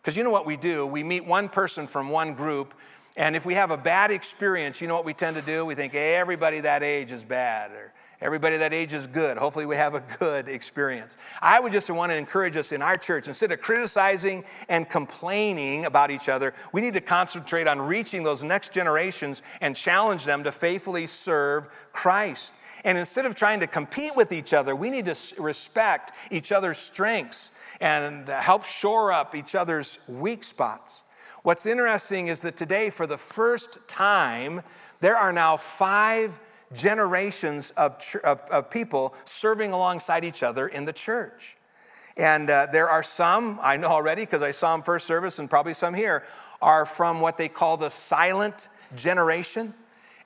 Because 0.00 0.16
you 0.16 0.24
know 0.24 0.30
what 0.30 0.46
we 0.46 0.56
do? 0.56 0.86
We 0.86 1.02
meet 1.02 1.24
one 1.24 1.48
person 1.48 1.86
from 1.86 2.10
one 2.10 2.34
group 2.34 2.74
and 3.16 3.34
if 3.34 3.46
we 3.46 3.54
have 3.54 3.70
a 3.70 3.76
bad 3.76 4.10
experience, 4.10 4.80
you 4.80 4.88
know 4.88 4.94
what 4.94 5.06
we 5.06 5.14
tend 5.14 5.36
to 5.36 5.42
do? 5.42 5.64
We 5.64 5.74
think 5.74 5.94
everybody 5.94 6.60
that 6.60 6.82
age 6.82 7.12
is 7.12 7.24
bad 7.24 7.72
or 7.72 7.92
everybody 8.20 8.58
that 8.58 8.74
age 8.74 8.92
is 8.92 9.06
good. 9.06 9.38
Hopefully, 9.38 9.64
we 9.64 9.76
have 9.76 9.94
a 9.94 10.02
good 10.18 10.48
experience. 10.48 11.16
I 11.40 11.58
would 11.58 11.72
just 11.72 11.88
want 11.90 12.12
to 12.12 12.16
encourage 12.16 12.56
us 12.56 12.72
in 12.72 12.82
our 12.82 12.96
church 12.96 13.26
instead 13.26 13.52
of 13.52 13.60
criticizing 13.60 14.44
and 14.68 14.88
complaining 14.88 15.86
about 15.86 16.10
each 16.10 16.28
other, 16.28 16.52
we 16.72 16.82
need 16.82 16.94
to 16.94 17.00
concentrate 17.00 17.66
on 17.66 17.80
reaching 17.80 18.22
those 18.22 18.42
next 18.42 18.72
generations 18.72 19.42
and 19.62 19.74
challenge 19.74 20.24
them 20.24 20.44
to 20.44 20.52
faithfully 20.52 21.06
serve 21.06 21.68
Christ. 21.92 22.52
And 22.84 22.98
instead 22.98 23.26
of 23.26 23.34
trying 23.34 23.60
to 23.60 23.66
compete 23.66 24.14
with 24.14 24.30
each 24.30 24.52
other, 24.52 24.76
we 24.76 24.90
need 24.90 25.06
to 25.06 25.16
respect 25.38 26.12
each 26.30 26.52
other's 26.52 26.78
strengths 26.78 27.50
and 27.80 28.28
help 28.28 28.64
shore 28.64 29.10
up 29.10 29.34
each 29.34 29.54
other's 29.54 29.98
weak 30.06 30.44
spots. 30.44 31.02
What's 31.46 31.64
interesting 31.64 32.26
is 32.26 32.42
that 32.42 32.56
today, 32.56 32.90
for 32.90 33.06
the 33.06 33.16
first 33.16 33.78
time, 33.86 34.62
there 34.98 35.16
are 35.16 35.32
now 35.32 35.56
five 35.56 36.40
generations 36.74 37.72
of, 37.76 38.04
of, 38.24 38.40
of 38.50 38.68
people 38.68 39.14
serving 39.24 39.72
alongside 39.72 40.24
each 40.24 40.42
other 40.42 40.66
in 40.66 40.86
the 40.86 40.92
church. 40.92 41.56
And 42.16 42.50
uh, 42.50 42.66
there 42.72 42.88
are 42.88 43.04
some, 43.04 43.60
I 43.62 43.76
know 43.76 43.86
already 43.86 44.22
because 44.22 44.42
I 44.42 44.50
saw 44.50 44.74
them 44.74 44.82
first 44.82 45.06
service, 45.06 45.38
and 45.38 45.48
probably 45.48 45.72
some 45.72 45.94
here, 45.94 46.24
are 46.60 46.84
from 46.84 47.20
what 47.20 47.38
they 47.38 47.46
call 47.46 47.76
the 47.76 47.90
silent 47.90 48.68
generation. 48.96 49.72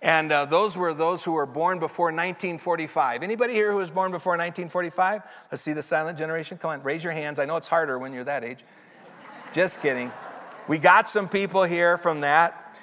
And 0.01 0.33
uh, 0.33 0.47
those 0.47 0.75
were 0.75 0.95
those 0.95 1.23
who 1.23 1.33
were 1.33 1.45
born 1.45 1.81
before 1.81 2.07
1945. 2.07 3.23
Anybody 3.23 3.53
here 3.53 3.73
who 3.73 3.77
was 3.77 3.91
born 3.91 4.11
before 4.11 4.39
1945? 4.39 5.21
Let's 5.53 5.63
see 5.63 5.75
the 5.75 5.83
silent 5.83 6.17
generation. 6.17 6.57
Come 6.57 6.71
on, 6.71 6.83
raise 6.83 7.05
your 7.05 7.13
hands. 7.13 7.39
I 7.39 7.45
know 7.45 7.57
it's 7.57 7.69
harder 7.69 7.99
when 7.99 8.15
you're 8.15 8.25
that 8.25 8.43
age. 8.43 8.61
Just 9.53 9.83
kidding. 9.83 10.11
We 10.71 10.79
got 10.79 11.09
some 11.09 11.29
people 11.29 11.65
here 11.65 11.99
from 11.99 12.21
that. 12.21 12.77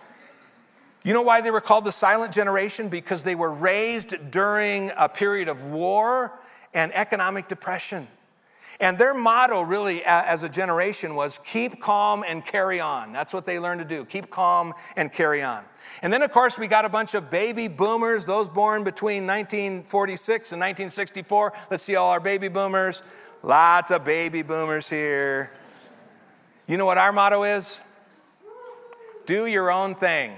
You 1.06 1.13
know 1.13 1.21
why 1.21 1.39
they 1.39 1.52
were 1.52 1.62
called 1.62 1.86
the 1.86 1.91
silent 1.93 2.34
generation? 2.34 2.89
Because 2.89 3.23
they 3.23 3.34
were 3.34 3.50
raised 3.50 4.30
during 4.30 4.91
a 4.97 5.08
period 5.08 5.47
of 5.47 5.63
war 5.63 6.38
and 6.73 6.93
economic 6.93 7.47
depression. 7.47 8.10
And 8.82 8.97
their 8.97 9.13
motto, 9.13 9.62
really, 9.62 10.04
as 10.04 10.43
a 10.43 10.50
generation, 10.50 11.15
was 11.15 11.39
keep 11.45 11.82
calm 11.82 12.26
and 12.28 12.45
carry 12.45 12.82
on. 12.82 13.13
That's 13.13 13.32
what 13.32 13.45
they 13.45 13.58
learned 13.58 13.80
to 13.80 13.86
do 13.86 14.04
keep 14.04 14.30
calm 14.30 14.73
and 14.97 15.10
carry 15.10 15.41
on. 15.41 15.63
And 16.02 16.12
then, 16.12 16.23
of 16.23 16.32
course, 16.34 16.58
we 16.58 16.67
got 16.67 16.84
a 16.84 16.89
bunch 16.89 17.13
of 17.13 17.30
baby 17.30 17.69
boomers, 17.69 18.26
those 18.26 18.50
born 18.50 18.84
between 18.84 19.26
1946 19.26 20.52
and 20.52 20.60
1964. 20.60 21.54
Let's 21.71 21.86
see 21.86 21.95
all 21.95 22.10
our 22.10 22.19
baby 22.19 22.50
boomers. 22.50 23.02
Lots 23.43 23.91
of 23.91 24.04
baby 24.04 24.41
boomers 24.41 24.89
here. 24.89 25.54
You 26.67 26.75
know 26.75 26.86
what 26.86 26.97
our 26.97 27.13
motto 27.13 27.43
is? 27.43 27.80
Do 29.25 29.45
your 29.45 29.71
own 29.71 29.95
thing. 29.95 30.34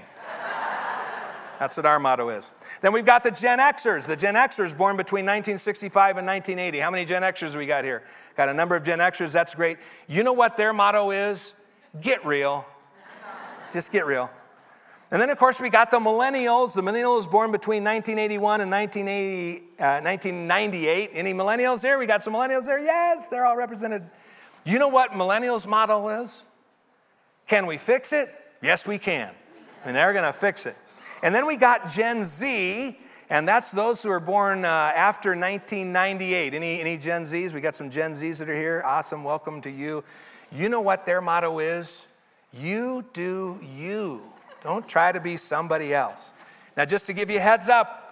That's 1.58 1.76
what 1.76 1.84
our 1.84 1.98
motto 1.98 2.28
is. 2.30 2.50
Then 2.80 2.92
we've 2.92 3.04
got 3.04 3.24
the 3.24 3.32
Gen 3.32 3.58
Xers. 3.58 4.06
The 4.06 4.16
Gen 4.16 4.34
Xers 4.34 4.74
born 4.74 4.96
between 4.96 5.24
1965 5.24 6.16
and 6.16 6.26
1980. 6.26 6.78
How 6.78 6.90
many 6.90 7.04
Gen 7.04 7.22
Xers 7.22 7.56
we 7.56 7.66
got 7.66 7.84
here? 7.84 8.04
Got 8.36 8.48
a 8.48 8.54
number 8.54 8.76
of 8.76 8.84
Gen 8.84 9.00
Xers. 9.00 9.32
That's 9.32 9.54
great. 9.56 9.78
You 10.06 10.22
know 10.22 10.32
what 10.32 10.56
their 10.56 10.72
motto 10.72 11.10
is? 11.10 11.52
Get 12.00 12.24
real. 12.24 12.64
Just 13.72 13.90
get 13.90 14.06
real. 14.06 14.30
And 15.10 15.20
then, 15.20 15.28
of 15.30 15.38
course, 15.38 15.60
we 15.60 15.68
got 15.68 15.90
the 15.90 15.98
millennials. 15.98 16.74
The 16.74 16.82
millennials 16.82 17.28
born 17.28 17.50
between 17.50 17.82
1981 17.82 18.60
and 18.60 18.70
1980, 18.70 19.58
uh, 19.80 20.00
1998. 20.00 21.10
Any 21.12 21.34
millennials 21.34 21.82
here? 21.82 21.98
We 21.98 22.06
got 22.06 22.22
some 22.22 22.32
millennials 22.32 22.66
there? 22.66 22.78
Yes, 22.78 23.28
they're 23.28 23.44
all 23.44 23.56
represented. 23.56 24.08
You 24.64 24.78
know 24.78 24.88
what 24.88 25.12
millennials' 25.12 25.66
motto 25.66 26.22
is? 26.22 26.44
Can 27.46 27.66
we 27.66 27.78
fix 27.78 28.12
it? 28.12 28.34
Yes, 28.62 28.86
we 28.86 28.98
can. 28.98 29.32
And 29.84 29.96
they're 29.96 30.12
going 30.12 30.24
to 30.24 30.32
fix 30.32 30.66
it. 30.66 30.76
And 31.22 31.34
then 31.34 31.46
we 31.46 31.56
got 31.56 31.90
Gen 31.90 32.24
Z, 32.24 32.98
and 33.28 33.48
that's 33.48 33.70
those 33.70 34.02
who 34.02 34.10
are 34.10 34.20
born 34.20 34.64
uh, 34.64 34.68
after 34.68 35.30
1998. 35.30 36.54
Any, 36.54 36.80
any 36.80 36.96
Gen 36.96 37.24
Zs? 37.24 37.52
We 37.52 37.60
got 37.60 37.74
some 37.74 37.90
Gen 37.90 38.14
Zs 38.14 38.38
that 38.38 38.48
are 38.48 38.54
here. 38.54 38.82
Awesome. 38.84 39.24
Welcome 39.24 39.60
to 39.62 39.70
you. 39.70 40.04
You 40.52 40.68
know 40.68 40.80
what 40.80 41.06
their 41.06 41.20
motto 41.20 41.58
is? 41.58 42.06
You 42.52 43.04
do 43.12 43.58
you. 43.76 44.22
Don't 44.62 44.86
try 44.86 45.12
to 45.12 45.20
be 45.20 45.36
somebody 45.36 45.94
else. 45.94 46.32
Now, 46.76 46.84
just 46.84 47.06
to 47.06 47.12
give 47.12 47.30
you 47.30 47.38
a 47.38 47.40
heads 47.40 47.68
up, 47.68 48.09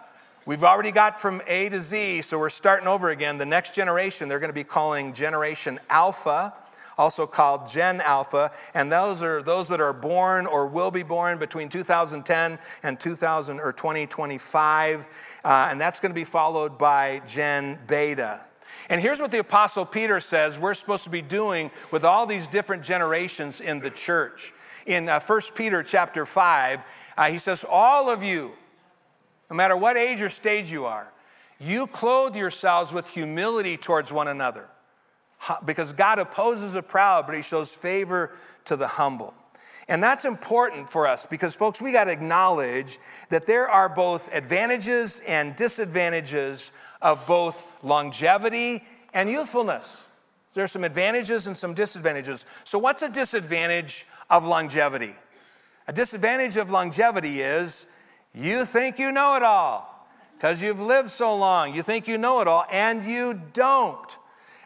We've 0.48 0.64
already 0.64 0.92
got 0.92 1.20
from 1.20 1.42
A 1.46 1.68
to 1.68 1.78
Z, 1.78 2.22
so 2.22 2.38
we're 2.38 2.48
starting 2.48 2.88
over 2.88 3.10
again. 3.10 3.36
The 3.36 3.44
next 3.44 3.74
generation, 3.74 4.30
they're 4.30 4.38
going 4.38 4.48
to 4.48 4.54
be 4.54 4.64
calling 4.64 5.12
Generation 5.12 5.78
Alpha, 5.90 6.54
also 6.96 7.26
called 7.26 7.68
Gen 7.68 8.00
Alpha, 8.00 8.50
and 8.72 8.90
those 8.90 9.22
are 9.22 9.42
those 9.42 9.68
that 9.68 9.82
are 9.82 9.92
born 9.92 10.46
or 10.46 10.66
will 10.66 10.90
be 10.90 11.02
born 11.02 11.38
between 11.38 11.68
2010 11.68 12.58
and 12.82 12.98
2000 12.98 13.60
or 13.60 13.74
2025, 13.74 15.06
uh, 15.44 15.68
and 15.70 15.78
that's 15.78 16.00
going 16.00 16.12
to 16.12 16.18
be 16.18 16.24
followed 16.24 16.78
by 16.78 17.20
Gen 17.26 17.78
Beta. 17.86 18.42
And 18.88 19.02
here's 19.02 19.18
what 19.18 19.30
the 19.30 19.40
Apostle 19.40 19.84
Peter 19.84 20.18
says 20.18 20.58
we're 20.58 20.72
supposed 20.72 21.04
to 21.04 21.10
be 21.10 21.20
doing 21.20 21.70
with 21.90 22.06
all 22.06 22.24
these 22.24 22.46
different 22.46 22.82
generations 22.82 23.60
in 23.60 23.80
the 23.80 23.90
church. 23.90 24.54
In 24.86 25.10
uh, 25.10 25.20
1 25.20 25.40
Peter 25.54 25.82
chapter 25.82 26.24
5, 26.24 26.80
uh, 27.18 27.28
he 27.28 27.36
says, 27.36 27.66
All 27.68 28.08
of 28.08 28.22
you, 28.22 28.52
no 29.50 29.56
matter 29.56 29.76
what 29.76 29.96
age 29.96 30.20
or 30.20 30.30
stage 30.30 30.70
you 30.70 30.86
are, 30.86 31.08
you 31.58 31.86
clothe 31.86 32.36
yourselves 32.36 32.92
with 32.92 33.08
humility 33.08 33.76
towards 33.76 34.12
one 34.12 34.28
another. 34.28 34.68
Because 35.64 35.92
God 35.92 36.18
opposes 36.18 36.72
the 36.74 36.82
proud, 36.82 37.26
but 37.26 37.34
He 37.34 37.42
shows 37.42 37.72
favor 37.72 38.32
to 38.66 38.76
the 38.76 38.86
humble. 38.86 39.34
And 39.88 40.02
that's 40.02 40.26
important 40.26 40.90
for 40.90 41.06
us 41.06 41.24
because, 41.24 41.54
folks, 41.54 41.80
we 41.80 41.92
got 41.92 42.04
to 42.04 42.12
acknowledge 42.12 42.98
that 43.30 43.46
there 43.46 43.68
are 43.68 43.88
both 43.88 44.28
advantages 44.32 45.20
and 45.26 45.56
disadvantages 45.56 46.72
of 47.00 47.26
both 47.26 47.64
longevity 47.82 48.84
and 49.14 49.30
youthfulness. 49.30 50.06
There 50.52 50.64
are 50.64 50.68
some 50.68 50.84
advantages 50.84 51.46
and 51.46 51.56
some 51.56 51.72
disadvantages. 51.72 52.44
So, 52.64 52.78
what's 52.78 53.02
a 53.02 53.08
disadvantage 53.08 54.06
of 54.28 54.44
longevity? 54.44 55.14
A 55.86 55.92
disadvantage 55.92 56.58
of 56.58 56.70
longevity 56.70 57.40
is 57.40 57.86
you 58.34 58.64
think 58.64 58.98
you 58.98 59.12
know 59.12 59.36
it 59.36 59.42
all 59.42 60.08
because 60.36 60.62
you've 60.62 60.80
lived 60.80 61.10
so 61.10 61.36
long. 61.36 61.74
You 61.74 61.82
think 61.82 62.06
you 62.06 62.18
know 62.18 62.40
it 62.40 62.48
all, 62.48 62.64
and 62.70 63.04
you 63.04 63.40
don't. 63.52 64.16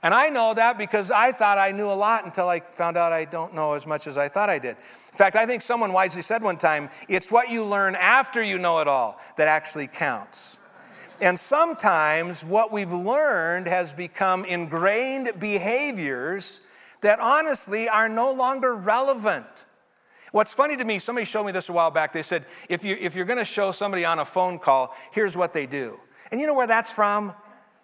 And 0.03 0.13
I 0.13 0.31
know 0.31 0.53
that 0.55 0.79
because 0.79 1.11
I 1.11 1.33
thought 1.33 1.59
I 1.59 1.71
knew 1.71 1.91
a 1.91 1.95
lot 1.95 2.25
until 2.25 2.49
I 2.49 2.61
found 2.61 2.97
out 2.97 3.13
I 3.13 3.25
don't 3.25 3.55
know 3.55 3.75
as 3.75 3.87
much 3.87 4.07
as 4.07 4.19
I 4.19 4.29
thought 4.29 4.51
I 4.51 4.59
did. 4.59 4.77
In 5.13 5.19
fact, 5.19 5.37
I 5.37 5.47
think 5.47 5.63
someone 5.63 5.93
wisely 5.93 6.23
said 6.23 6.43
one 6.43 6.57
time 6.57 6.91
it's 7.09 7.31
what 7.31 7.51
you 7.51 7.65
learn 7.65 7.95
after 7.95 8.43
you 8.43 8.59
know 8.59 8.81
it 8.81 8.89
all 8.89 9.21
that 9.37 9.47
actually 9.47 9.87
counts. 9.87 10.59
And 11.21 11.39
sometimes 11.39 12.45
what 12.45 12.73
we've 12.73 12.93
learned 12.93 13.69
has 13.69 13.93
become 13.93 14.45
ingrained 14.45 15.31
behaviors 15.39 16.61
that 17.03 17.21
honestly 17.21 17.89
are 17.89 18.09
no 18.09 18.33
longer 18.33 18.75
relevant. 18.75 19.47
What's 20.33 20.55
funny 20.55 20.79
to 20.79 20.85
me, 20.85 20.99
somebody 20.99 21.27
showed 21.27 21.45
me 21.45 21.53
this 21.53 21.69
a 21.69 21.73
while 21.73 21.91
back. 21.91 22.13
They 22.13 22.23
said, 22.23 22.47
if, 22.69 22.85
you, 22.85 22.97
if 22.99 23.15
you're 23.15 23.27
going 23.27 23.39
to 23.39 23.45
show 23.45 23.71
somebody 23.71 24.05
on 24.05 24.19
a 24.19 24.25
phone 24.25 24.59
call, 24.59 24.97
here's 25.13 25.37
what 25.37 25.53
they 25.53 25.67
do. 25.67 26.01
And 26.31 26.41
you 26.41 26.47
know 26.47 26.55
where 26.55 26.67
that's 26.67 26.91
from? 26.91 27.35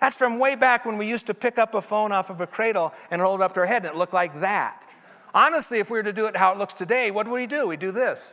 That's 0.01 0.17
from 0.17 0.39
way 0.39 0.55
back 0.55 0.87
when 0.87 0.97
we 0.97 1.07
used 1.07 1.27
to 1.27 1.35
pick 1.35 1.59
up 1.59 1.75
a 1.75 1.83
phone 1.83 2.11
off 2.11 2.31
of 2.31 2.41
a 2.41 2.47
cradle 2.47 2.95
and 3.11 3.21
hold 3.21 3.41
it 3.41 3.45
up 3.45 3.53
to 3.55 3.61
our 3.61 3.67
head, 3.67 3.85
and 3.85 3.95
it 3.95 3.99
looked 3.99 4.15
like 4.15 4.41
that. 4.41 4.87
Honestly, 5.35 5.79
if 5.79 5.91
we 5.91 5.99
were 5.99 6.05
to 6.05 6.13
do 6.13 6.27
it 6.27 6.37
how 6.37 6.53
it 6.53 6.59
looks 6.59 6.73
today, 6.73 7.11
what 7.11 7.27
would 7.27 7.35
we 7.35 7.47
do? 7.47 7.69
We 7.69 7.77
do 7.77 7.93
this. 7.93 8.33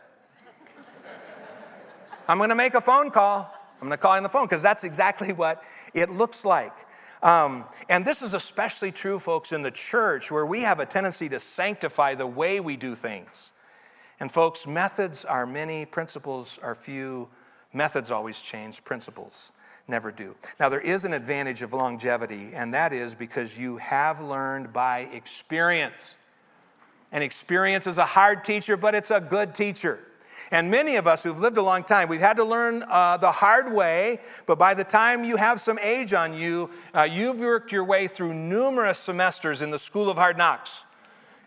I'm 2.29 2.37
going 2.37 2.49
to 2.49 2.55
make 2.55 2.73
a 2.73 2.81
phone 2.81 3.11
call. 3.11 3.53
I'm 3.81 3.89
going 3.89 3.91
to 3.91 3.97
call 3.97 4.15
in 4.15 4.23
the 4.23 4.29
phone 4.29 4.45
because 4.45 4.63
that's 4.63 4.85
exactly 4.85 5.33
what 5.33 5.61
it 5.93 6.09
looks 6.09 6.45
like. 6.45 6.73
Um, 7.21 7.65
and 7.89 8.05
this 8.05 8.21
is 8.21 8.33
especially 8.33 8.93
true, 8.93 9.19
folks, 9.19 9.51
in 9.51 9.61
the 9.61 9.71
church 9.71 10.31
where 10.31 10.45
we 10.45 10.61
have 10.61 10.79
a 10.79 10.85
tendency 10.85 11.27
to 11.29 11.39
sanctify 11.39 12.15
the 12.15 12.27
way 12.27 12.61
we 12.61 12.77
do 12.77 12.95
things. 12.95 13.51
And, 14.19 14.31
folks, 14.31 14.65
methods 14.65 15.25
are 15.25 15.45
many, 15.45 15.85
principles 15.85 16.59
are 16.63 16.75
few. 16.75 17.29
Methods 17.73 18.11
always 18.11 18.41
change, 18.41 18.83
principles 18.83 19.51
never 19.87 20.11
do. 20.11 20.35
Now, 20.59 20.69
there 20.69 20.81
is 20.81 21.05
an 21.05 21.13
advantage 21.13 21.61
of 21.61 21.73
longevity, 21.73 22.51
and 22.53 22.73
that 22.73 22.93
is 22.93 23.13
because 23.13 23.57
you 23.57 23.77
have 23.77 24.21
learned 24.21 24.73
by 24.73 25.01
experience. 25.13 26.15
And 27.11 27.23
experience 27.23 27.87
is 27.87 27.97
a 27.97 28.05
hard 28.05 28.43
teacher, 28.43 28.77
but 28.77 28.95
it's 28.95 29.11
a 29.11 29.21
good 29.21 29.53
teacher. 29.53 29.99
And 30.51 30.69
many 30.69 30.95
of 30.95 31.07
us 31.07 31.23
who've 31.23 31.39
lived 31.39 31.57
a 31.57 31.61
long 31.61 31.83
time, 31.83 32.07
we've 32.07 32.19
had 32.19 32.37
to 32.37 32.43
learn 32.43 32.83
uh, 32.83 33.17
the 33.17 33.31
hard 33.31 33.73
way, 33.73 34.19
but 34.45 34.59
by 34.59 34.73
the 34.73 34.83
time 34.83 35.23
you 35.23 35.37
have 35.37 35.59
some 35.59 35.79
age 35.79 36.13
on 36.13 36.33
you, 36.33 36.69
uh, 36.93 37.03
you've 37.03 37.39
worked 37.39 37.71
your 37.71 37.83
way 37.83 38.07
through 38.07 38.33
numerous 38.33 38.99
semesters 38.99 39.61
in 39.61 39.71
the 39.71 39.79
School 39.79 40.09
of 40.09 40.17
Hard 40.17 40.37
Knocks. 40.37 40.84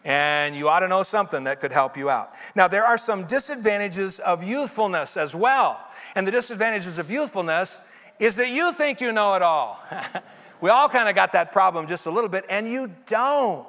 And 0.04 0.54
you 0.54 0.68
ought 0.68 0.80
to 0.80 0.88
know 0.88 1.02
something 1.02 1.44
that 1.44 1.60
could 1.60 1.72
help 1.72 1.96
you 1.96 2.08
out. 2.08 2.32
Now, 2.54 2.68
there 2.68 2.84
are 2.84 2.98
some 2.98 3.24
disadvantages 3.24 4.20
of 4.20 4.44
youthfulness 4.44 5.16
as 5.16 5.34
well. 5.34 5.84
And 6.14 6.26
the 6.26 6.30
disadvantages 6.30 6.98
of 6.98 7.10
youthfulness 7.10 7.80
is 8.18 8.36
that 8.36 8.48
you 8.48 8.72
think 8.72 9.00
you 9.00 9.12
know 9.12 9.34
it 9.34 9.42
all. 9.42 9.82
we 10.60 10.70
all 10.70 10.88
kind 10.88 11.08
of 11.08 11.14
got 11.14 11.32
that 11.32 11.52
problem 11.52 11.86
just 11.86 12.06
a 12.06 12.10
little 12.10 12.30
bit, 12.30 12.44
and 12.48 12.68
you 12.68 12.92
don't. 13.06 13.66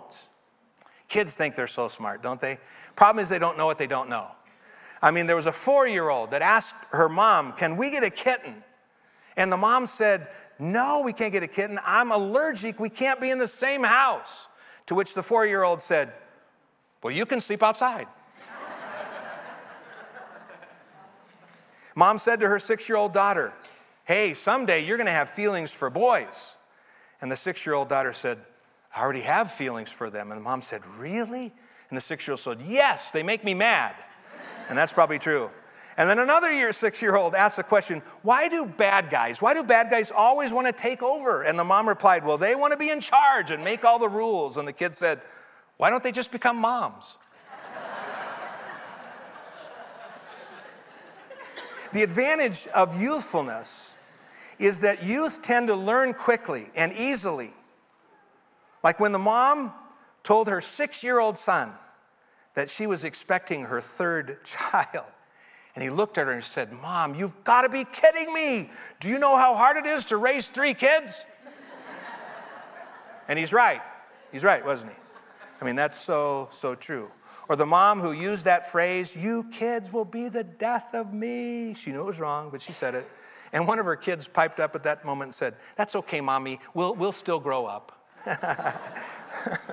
Kids 1.07 1.35
think 1.35 1.55
they're 1.55 1.67
so 1.67 1.87
smart, 1.87 2.21
don't 2.21 2.39
they? 2.39 2.59
Problem 2.95 3.21
is, 3.21 3.29
they 3.29 3.39
don't 3.39 3.57
know 3.57 3.65
what 3.65 3.77
they 3.77 3.87
don't 3.87 4.09
know. 4.09 4.27
I 5.01 5.11
mean, 5.11 5.27
there 5.27 5.35
was 5.35 5.47
a 5.47 5.51
four 5.51 5.87
year 5.87 6.09
old 6.09 6.31
that 6.31 6.41
asked 6.41 6.75
her 6.91 7.09
mom, 7.09 7.53
Can 7.53 7.77
we 7.77 7.89
get 7.91 8.03
a 8.03 8.09
kitten? 8.09 8.63
And 9.37 9.51
the 9.51 9.57
mom 9.57 9.85
said, 9.85 10.27
No, 10.59 11.01
we 11.01 11.13
can't 11.13 11.31
get 11.31 11.43
a 11.43 11.47
kitten. 11.47 11.79
I'm 11.85 12.11
allergic. 12.11 12.79
We 12.79 12.89
can't 12.89 13.21
be 13.21 13.29
in 13.29 13.39
the 13.39 13.47
same 13.47 13.83
house. 13.83 14.47
To 14.89 14.95
which 14.95 15.13
the 15.13 15.21
four 15.21 15.45
year 15.45 15.61
old 15.61 15.81
said, 15.81 16.13
Well, 17.03 17.13
you 17.13 17.27
can 17.27 17.41
sleep 17.41 17.61
outside. 17.61 18.07
mom 21.93 22.17
said 22.17 22.39
to 22.39 22.47
her 22.47 22.57
six 22.57 22.89
year 22.89 22.95
old 22.95 23.13
daughter, 23.13 23.53
Hey, 24.05 24.33
someday 24.33 24.83
you're 24.83 24.97
going 24.97 25.05
to 25.05 25.11
have 25.11 25.29
feelings 25.29 25.71
for 25.71 25.91
boys. 25.91 26.55
And 27.21 27.31
the 27.31 27.35
six 27.35 27.67
year 27.67 27.75
old 27.75 27.87
daughter 27.87 28.13
said, 28.13 28.39
I 28.95 29.03
already 29.03 29.21
have 29.21 29.51
feelings 29.51 29.91
for 29.91 30.09
them. 30.09 30.31
And 30.31 30.39
the 30.39 30.43
mom 30.43 30.63
said, 30.63 30.83
Really? 30.97 31.53
And 31.89 31.95
the 31.95 32.01
six 32.01 32.25
year 32.27 32.33
old 32.33 32.39
said, 32.39 32.59
Yes, 32.65 33.11
they 33.11 33.21
make 33.21 33.43
me 33.43 33.53
mad. 33.53 33.93
And 34.69 34.75
that's 34.75 34.91
probably 34.91 35.19
true. 35.19 35.51
And 35.99 36.09
then 36.09 36.19
another 36.19 36.49
year, 36.49 36.71
six 36.71 37.01
year 37.01 37.17
old 37.17 37.35
asked 37.35 37.57
the 37.57 37.63
question, 37.63 38.01
Why 38.21 38.47
do 38.47 38.65
bad 38.65 39.09
guys, 39.09 39.41
why 39.41 39.53
do 39.53 39.63
bad 39.63 39.89
guys 39.89 40.11
always 40.11 40.53
want 40.53 40.65
to 40.65 40.71
take 40.71 41.03
over? 41.03 41.43
And 41.43 41.59
the 41.59 41.65
mom 41.65 41.89
replied, 41.89 42.23
Well, 42.25 42.37
they 42.37 42.55
want 42.55 42.71
to 42.71 42.77
be 42.77 42.89
in 42.89 43.01
charge 43.01 43.51
and 43.51 43.61
make 43.65 43.83
all 43.83 43.99
the 43.99 44.07
rules. 44.07 44.55
And 44.55 44.65
the 44.65 44.71
kid 44.71 44.95
said, 44.95 45.19
Why 45.75 45.89
don't 45.89 46.01
they 46.01 46.13
just 46.13 46.31
become 46.31 46.55
moms? 46.55 47.17
the 51.91 52.01
advantage 52.01 52.65
of 52.67 53.01
youthfulness 53.01 53.93
is 54.57 54.79
that 54.79 55.03
youth 55.03 55.41
tend 55.41 55.67
to 55.67 55.75
learn 55.75 56.13
quickly 56.13 56.69
and 56.75 56.93
easily. 56.93 57.51
Like 58.85 59.01
when 59.01 59.11
the 59.11 59.19
mom 59.19 59.73
told 60.23 60.47
her 60.47 60.61
six 60.61 61.03
year 61.03 61.19
old 61.19 61.37
son, 61.37 61.73
that 62.53 62.69
she 62.69 62.87
was 62.87 63.03
expecting 63.03 63.63
her 63.63 63.81
third 63.81 64.41
child. 64.45 65.03
And 65.79 65.83
he 65.85 65.95
looked 65.95 66.17
at 66.17 66.27
her 66.27 66.33
and 66.33 66.43
said, 66.43 66.73
Mom, 66.73 67.15
you've 67.15 67.41
got 67.45 67.61
to 67.61 67.69
be 67.69 67.85
kidding 67.85 68.33
me. 68.33 68.69
Do 68.99 69.07
you 69.07 69.17
know 69.17 69.37
how 69.37 69.55
hard 69.55 69.77
it 69.77 69.85
is 69.85 70.03
to 70.07 70.17
raise 70.17 70.45
three 70.45 70.73
kids? 70.73 71.23
and 73.29 73.39
he's 73.39 73.53
right. 73.53 73.81
He's 74.33 74.43
right, 74.43 74.65
wasn't 74.65 74.91
he? 74.91 74.99
I 75.61 75.63
mean, 75.63 75.77
that's 75.77 75.97
so, 75.97 76.49
so 76.51 76.75
true. 76.75 77.09
Or 77.47 77.55
the 77.55 77.65
mom 77.65 78.01
who 78.01 78.11
used 78.11 78.43
that 78.43 78.69
phrase, 78.69 79.15
You 79.15 79.45
kids 79.53 79.93
will 79.93 80.03
be 80.03 80.27
the 80.27 80.43
death 80.43 80.93
of 80.93 81.13
me. 81.13 81.75
She 81.75 81.93
knew 81.93 82.01
it 82.01 82.07
was 82.07 82.19
wrong, 82.19 82.49
but 82.49 82.61
she 82.61 82.73
said 82.73 82.93
it. 82.93 83.09
And 83.53 83.65
one 83.65 83.79
of 83.79 83.85
her 83.85 83.95
kids 83.95 84.27
piped 84.27 84.59
up 84.59 84.75
at 84.75 84.83
that 84.83 85.05
moment 85.05 85.27
and 85.27 85.33
said, 85.33 85.55
That's 85.77 85.95
okay, 85.95 86.19
mommy. 86.19 86.59
We'll, 86.73 86.93
we'll 86.93 87.13
still 87.13 87.39
grow 87.39 87.65
up. 87.65 88.05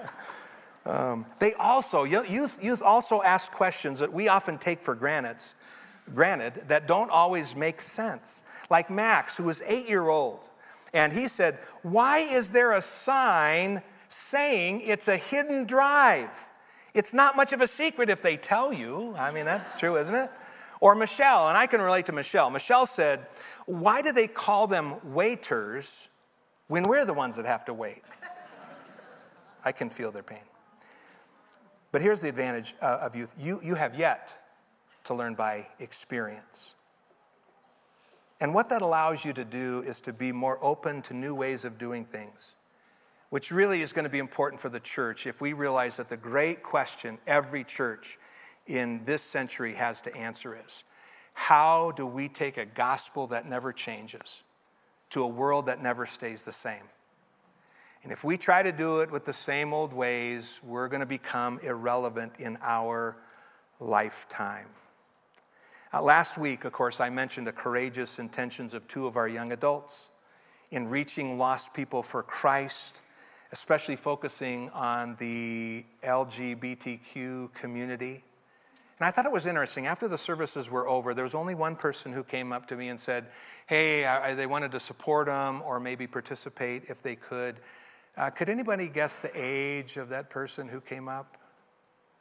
Um, 0.87 1.27
they 1.41 1.53
also, 1.55 2.05
youth, 2.05 2.63
youth 2.63 2.81
also 2.81 3.21
ask 3.21 3.51
questions 3.51 3.99
that 3.99 4.13
we 4.13 4.29
often 4.29 4.57
take 4.57 4.81
for 4.81 4.95
granted, 4.95 5.43
granted 6.15 6.63
that 6.69 6.87
don't 6.87 7.11
always 7.11 7.57
make 7.57 7.81
sense. 7.81 8.43
Like 8.71 8.91
Max, 8.91 9.37
who 9.37 9.45
was 9.45 9.63
eight 9.67 9.89
year 9.89 10.09
old, 10.09 10.49
and 10.93 11.13
he 11.13 11.29
said, 11.29 11.59
Why 11.83 12.19
is 12.19 12.51
there 12.51 12.73
a 12.73 12.81
sign 12.81 13.83
saying 14.09 14.83
it's 14.83 15.09
a 15.09 15.17
hidden 15.17 15.65
drive? 15.65 16.49
It's 16.95 17.13
not 17.13 17.37
much 17.37 17.53
of 17.53 17.61
a 17.61 17.67
secret 17.67 18.09
if 18.09 18.23
they 18.23 18.37
tell 18.37 18.73
you. 18.73 19.15
I 19.17 19.31
mean, 19.31 19.45
that's 19.45 19.75
true, 19.75 19.97
isn't 19.99 20.15
it? 20.15 20.31
Or 20.81 20.95
Michelle, 20.95 21.49
and 21.49 21.59
I 21.59 21.67
can 21.67 21.81
relate 21.81 22.07
to 22.07 22.13
Michelle. 22.13 22.51
Michelle 22.51 22.87
said, 22.87 23.27
Why 23.67 24.03
do 24.03 24.13
they 24.13 24.29
call 24.29 24.67
them 24.67 24.95
waiters 25.05 26.09
when 26.69 26.85
we're 26.85 27.05
the 27.05 27.15
ones 27.15 27.37
that 27.37 27.47
have 27.47 27.65
to 27.67 27.75
wait? 27.75 28.03
I 29.65 29.73
can 29.73 29.91
feel 29.91 30.13
their 30.13 30.23
pain. 30.23 30.39
But 31.93 32.03
here's 32.03 32.21
the 32.21 32.29
advantage 32.29 32.75
uh, 32.81 32.99
of 33.03 33.17
youth 33.17 33.35
you, 33.39 33.61
you 33.63 33.75
have 33.75 33.99
yet 33.99 34.35
to 35.07 35.15
learn 35.15 35.35
by 35.35 35.67
experience. 35.79 36.75
And 38.41 38.53
what 38.53 38.69
that 38.69 38.83
allows 38.83 39.25
you 39.25 39.33
to 39.33 39.45
do 39.45 39.83
is 39.83 40.01
to 40.03 40.13
be 40.13 40.31
more 40.31 40.59
open 40.63 41.03
to 41.03 41.15
new 41.15 41.35
ways 41.35 41.65
of 41.65 41.79
doing 41.79 42.05
things, 42.05 42.55
which 43.31 43.51
really 43.51 43.81
is 43.81 43.93
going 43.93 44.05
to 44.05 44.11
be 44.11 44.19
important 44.19 44.61
for 44.61 44.69
the 44.69 44.81
church 44.81 45.27
if 45.27 45.41
we 45.41 45.53
realize 45.55 45.97
that 45.97 46.11
the 46.11 46.17
great 46.17 46.63
question 46.63 47.19
every 47.27 47.65
church 47.65 48.19
in 48.67 49.01
this 49.05 49.23
century 49.23 49.73
has 49.73 50.03
to 50.03 50.15
answer 50.15 50.59
is 50.67 50.85
how 51.33 51.93
do 51.93 52.07
we 52.07 52.29
take 52.29 52.57
a 52.57 52.67
gospel 52.67 53.27
that 53.29 53.49
never 53.49 53.73
changes 53.73 54.43
to 55.11 55.23
a 55.23 55.29
world 55.29 55.67
that 55.67 55.83
never 55.83 56.05
stays 56.05 56.45
the 56.45 56.53
same? 56.53 56.83
And 58.03 58.13
if 58.13 58.23
we 58.23 58.37
try 58.37 58.63
to 58.63 58.73
do 58.73 59.01
it 59.01 59.11
with 59.11 59.25
the 59.25 59.33
same 59.33 59.73
old 59.73 59.93
ways, 59.93 60.61
we're 60.63 60.89
going 60.89 61.01
to 61.01 61.07
become 61.07 61.59
irrelevant 61.63 62.35
in 62.39 62.57
our 62.63 63.17
lifetime. 63.81 64.69
Uh, 65.97 66.03
last 66.03 66.37
week, 66.37 66.67
of 66.67 66.75
course, 66.75 67.01
I 67.01 67.09
mentioned 67.09 67.47
the 67.47 67.53
courageous 67.53 68.19
intentions 68.19 68.75
of 68.75 68.87
two 68.87 69.07
of 69.07 69.17
our 69.17 69.27
young 69.27 69.53
adults 69.53 70.11
in 70.71 70.91
reaching 70.91 71.39
lost 71.39 71.73
people 71.73 72.03
for 72.03 72.23
Christ, 72.23 73.01
especially 73.51 73.97
focusing 73.97 74.69
on 74.75 75.17
the 75.19 75.87
LGBTQ 76.03 77.55
community. 77.55 78.23
And 78.99 79.07
I 79.07 79.11
thought 79.11 79.25
it 79.25 79.33
was 79.33 79.47
interesting. 79.47 79.87
After 79.87 80.07
the 80.07 80.19
services 80.19 80.71
were 80.71 80.87
over, 80.87 81.15
there 81.15 81.25
was 81.25 81.35
only 81.35 81.55
one 81.55 81.77
person 81.77 82.13
who 82.13 82.23
came 82.23 82.53
up 82.53 82.69
to 82.69 82.77
me 82.77 82.91
and 82.91 83.01
said, 83.01 83.25
Hey, 83.67 84.05
I, 84.05 84.35
they 84.35 84.47
wanted 84.47 84.73
to 84.73 84.81
support 84.81 85.29
them 85.29 85.63
or 85.63 85.81
maybe 85.81 86.07
participate 86.07 86.91
if 86.91 87.03
they 87.03 87.17
could. 87.17 87.57
Uh, 88.19 88.29
could 88.29 88.51
anybody 88.51 88.91
guess 88.91 89.19
the 89.19 89.31
age 89.35 89.97
of 89.97 90.11
that 90.11 90.29
person 90.29 90.69
who 90.69 90.83
came 90.83 91.09
up? 91.09 91.39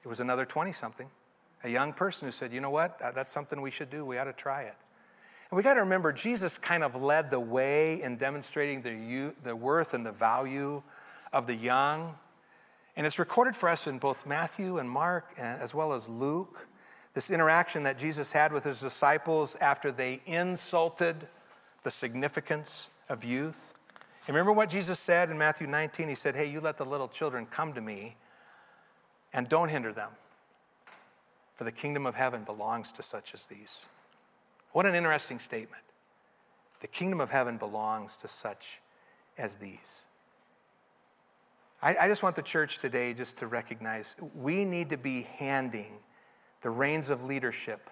It 0.02 0.08
was 0.08 0.22
another 0.22 0.46
20 0.46 0.72
something, 0.72 1.10
a 1.66 1.70
young 1.70 1.94
person 1.94 2.28
who 2.28 2.32
said, 2.32 2.54
You 2.54 2.62
know 2.62 2.70
what? 2.70 3.02
Uh, 3.02 3.12
that's 3.12 3.32
something 3.32 3.60
we 3.60 3.72
should 3.72 3.90
do. 3.90 4.06
We 4.06 4.18
ought 4.18 4.26
to 4.26 4.34
try 4.34 4.64
it. 4.64 4.76
And 5.50 5.58
we 5.58 5.64
got 5.64 5.74
to 5.74 5.82
remember, 5.82 6.14
Jesus 6.14 6.58
kind 6.58 6.84
of 6.84 7.02
led 7.02 7.32
the 7.32 7.40
way 7.40 8.02
in 8.02 8.18
demonstrating 8.18 8.82
the, 8.82 8.94
youth, 8.94 9.34
the 9.44 9.56
worth 9.56 9.94
and 9.94 10.06
the 10.06 10.12
value 10.12 10.82
of 11.34 11.48
the 11.48 11.56
young. 11.56 12.16
And 12.96 13.06
it's 13.06 13.20
recorded 13.20 13.56
for 13.56 13.68
us 13.68 13.88
in 13.88 13.98
both 13.98 14.26
Matthew 14.26 14.78
and 14.78 14.90
Mark, 14.90 15.34
uh, 15.38 15.42
as 15.42 15.74
well 15.74 15.94
as 15.94 16.08
Luke, 16.08 16.68
this 17.14 17.32
interaction 17.32 17.84
that 17.84 17.98
Jesus 17.98 18.32
had 18.32 18.54
with 18.54 18.64
his 18.64 18.80
disciples 18.80 19.56
after 19.60 19.92
they 19.92 20.22
insulted 20.26 21.28
the 21.84 21.92
significance 21.92 22.90
of 23.10 23.24
youth. 23.24 23.74
Remember 24.28 24.52
what 24.52 24.70
Jesus 24.70 25.00
said 25.00 25.30
in 25.30 25.38
Matthew 25.38 25.68
19? 25.68 26.10
He 26.10 26.16
said, 26.16 26.36
Hey, 26.36 26.50
you 26.50 26.62
let 26.62 26.78
the 26.78 26.86
little 26.86 27.08
children 27.08 27.46
come 27.46 27.74
to 27.74 27.82
me 27.82 28.16
and 29.34 29.48
don't 29.50 29.70
hinder 29.70 29.94
them, 29.94 30.12
for 31.56 31.64
the 31.64 31.72
kingdom 31.72 32.06
of 32.06 32.16
heaven 32.16 32.44
belongs 32.44 32.92
to 32.94 33.04
such 33.04 33.34
as 33.34 33.46
these. 33.46 33.86
What 34.74 34.86
an 34.86 34.94
interesting 34.94 35.40
statement. 35.40 35.84
The 36.82 36.88
kingdom 36.88 37.22
of 37.22 37.32
heaven 37.32 37.58
belongs 37.58 38.18
to 38.18 38.28
such 38.28 38.82
as 39.38 39.54
these. 39.54 40.06
I, 41.82 41.96
I 42.02 42.08
just 42.08 42.24
want 42.24 42.36
the 42.36 42.42
church 42.42 42.80
today 42.80 43.14
just 43.14 43.38
to 43.38 43.48
recognize 43.48 44.16
we 44.36 44.66
need 44.66 44.90
to 44.90 44.98
be 44.98 45.28
handing 45.38 45.94
the 46.62 46.70
reins 46.70 47.10
of 47.10 47.24
leadership 47.24 47.90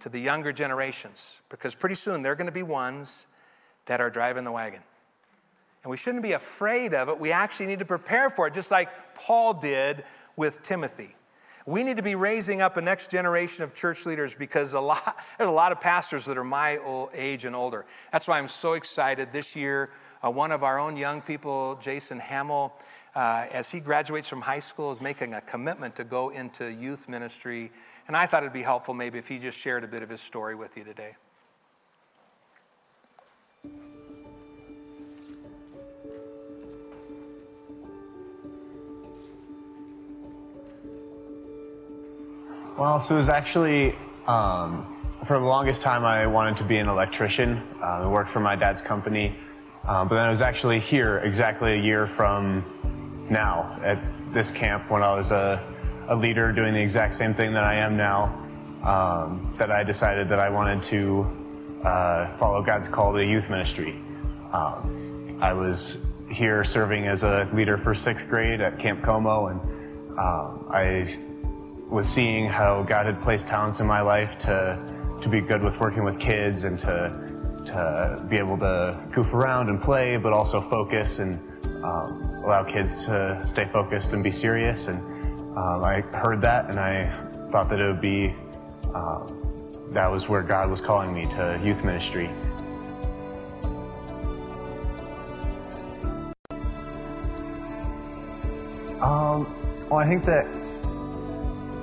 to 0.00 0.08
the 0.08 0.18
younger 0.18 0.52
generations 0.52 1.36
because 1.48 1.74
pretty 1.74 1.94
soon 1.94 2.22
they're 2.22 2.34
going 2.34 2.46
to 2.46 2.52
be 2.52 2.62
ones 2.62 3.26
that 3.86 4.00
are 4.00 4.10
driving 4.10 4.44
the 4.44 4.52
wagon. 4.52 4.82
And 5.82 5.90
we 5.90 5.96
shouldn't 5.96 6.24
be 6.24 6.32
afraid 6.32 6.94
of 6.94 7.08
it. 7.08 7.18
We 7.18 7.32
actually 7.32 7.66
need 7.66 7.78
to 7.78 7.84
prepare 7.84 8.28
for 8.28 8.48
it, 8.48 8.54
just 8.54 8.70
like 8.70 8.88
Paul 9.14 9.54
did 9.54 10.04
with 10.34 10.62
Timothy. 10.62 11.14
We 11.66 11.82
need 11.82 11.96
to 11.96 12.02
be 12.02 12.14
raising 12.14 12.62
up 12.62 12.76
a 12.76 12.80
next 12.80 13.10
generation 13.10 13.64
of 13.64 13.74
church 13.74 14.06
leaders 14.06 14.36
because 14.36 14.72
a 14.72 14.80
lot, 14.80 15.18
there's 15.38 15.48
a 15.48 15.52
lot 15.52 15.72
of 15.72 15.80
pastors 15.80 16.24
that 16.26 16.38
are 16.38 16.44
my 16.44 16.78
age 17.12 17.44
and 17.44 17.56
older. 17.56 17.84
That's 18.12 18.28
why 18.28 18.38
I'm 18.38 18.46
so 18.46 18.74
excited. 18.74 19.32
This 19.32 19.56
year, 19.56 19.90
uh, 20.24 20.30
one 20.30 20.52
of 20.52 20.62
our 20.62 20.78
own 20.78 20.96
young 20.96 21.20
people, 21.20 21.76
Jason 21.82 22.20
Hamill, 22.20 22.72
uh, 23.16 23.46
as 23.50 23.68
he 23.68 23.80
graduates 23.80 24.28
from 24.28 24.42
high 24.42 24.60
school, 24.60 24.92
is 24.92 25.00
making 25.00 25.34
a 25.34 25.40
commitment 25.40 25.96
to 25.96 26.04
go 26.04 26.28
into 26.28 26.70
youth 26.70 27.08
ministry. 27.08 27.72
And 28.06 28.16
I 28.16 28.26
thought 28.26 28.44
it'd 28.44 28.52
be 28.52 28.62
helpful 28.62 28.94
maybe 28.94 29.18
if 29.18 29.26
he 29.26 29.40
just 29.40 29.58
shared 29.58 29.82
a 29.82 29.88
bit 29.88 30.04
of 30.04 30.08
his 30.08 30.20
story 30.20 30.54
with 30.54 30.76
you 30.76 30.84
today. 30.84 31.16
Well, 42.78 43.00
so 43.00 43.14
it 43.14 43.18
was 43.18 43.30
actually, 43.30 43.94
um, 44.26 44.98
for 45.24 45.38
the 45.38 45.46
longest 45.46 45.80
time, 45.80 46.04
I 46.04 46.26
wanted 46.26 46.58
to 46.58 46.64
be 46.64 46.76
an 46.76 46.88
electrician. 46.88 47.62
Uh, 47.80 48.02
I 48.02 48.06
worked 48.06 48.28
for 48.28 48.40
my 48.40 48.54
dad's 48.54 48.82
company. 48.82 49.34
Um, 49.84 50.08
but 50.08 50.16
then 50.16 50.24
I 50.24 50.28
was 50.28 50.42
actually 50.42 50.78
here 50.80 51.18
exactly 51.20 51.72
a 51.72 51.82
year 51.82 52.06
from 52.06 52.62
now 53.30 53.80
at 53.82 53.98
this 54.34 54.50
camp 54.50 54.90
when 54.90 55.02
I 55.02 55.14
was 55.14 55.32
a, 55.32 55.58
a 56.08 56.14
leader 56.14 56.52
doing 56.52 56.74
the 56.74 56.80
exact 56.82 57.14
same 57.14 57.32
thing 57.32 57.54
that 57.54 57.64
I 57.64 57.76
am 57.76 57.96
now. 57.96 58.42
Um, 58.84 59.54
that 59.58 59.70
I 59.70 59.82
decided 59.82 60.28
that 60.28 60.38
I 60.38 60.50
wanted 60.50 60.82
to 60.82 61.80
uh, 61.82 62.36
follow 62.36 62.62
God's 62.62 62.88
call 62.88 63.14
to 63.14 63.24
youth 63.24 63.48
ministry. 63.48 63.92
Um, 64.52 65.26
I 65.40 65.54
was 65.54 65.96
here 66.30 66.62
serving 66.62 67.06
as 67.06 67.22
a 67.22 67.48
leader 67.54 67.78
for 67.78 67.94
sixth 67.94 68.28
grade 68.28 68.60
at 68.60 68.78
Camp 68.78 69.02
Como, 69.02 69.46
and 69.46 69.60
um, 70.18 70.66
I 70.70 71.06
was 71.88 72.08
seeing 72.08 72.46
how 72.46 72.82
God 72.82 73.06
had 73.06 73.22
placed 73.22 73.46
talents 73.46 73.80
in 73.80 73.86
my 73.86 74.00
life 74.00 74.36
to 74.38 74.94
to 75.22 75.28
be 75.28 75.40
good 75.40 75.62
with 75.62 75.80
working 75.80 76.04
with 76.04 76.18
kids 76.18 76.64
and 76.64 76.78
to 76.80 77.26
to 77.66 78.24
be 78.28 78.36
able 78.36 78.58
to 78.58 79.00
goof 79.12 79.32
around 79.34 79.68
and 79.68 79.82
play, 79.82 80.16
but 80.16 80.32
also 80.32 80.60
focus 80.60 81.18
and 81.18 81.38
um, 81.84 82.42
allow 82.44 82.62
kids 82.62 83.04
to 83.06 83.40
stay 83.44 83.64
focused 83.72 84.12
and 84.12 84.22
be 84.22 84.30
serious. 84.30 84.86
And 84.86 84.98
um, 85.56 85.82
I 85.82 86.00
heard 86.00 86.40
that, 86.42 86.70
and 86.70 86.78
I 86.78 87.10
thought 87.50 87.68
that 87.70 87.80
it 87.80 87.86
would 87.86 88.00
be 88.00 88.34
um, 88.94 89.90
that 89.92 90.10
was 90.10 90.28
where 90.28 90.42
God 90.42 90.70
was 90.70 90.80
calling 90.80 91.12
me 91.12 91.26
to 91.30 91.60
youth 91.64 91.84
ministry. 91.84 92.28
Um, 99.00 99.46
well, 99.88 100.00
I 100.00 100.06
think 100.06 100.24
that 100.24 100.46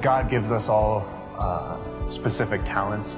God 0.04 0.30
gives 0.30 0.52
us 0.52 0.68
all 0.68 1.08
uh, 1.40 2.10
specific 2.10 2.66
talents. 2.66 3.16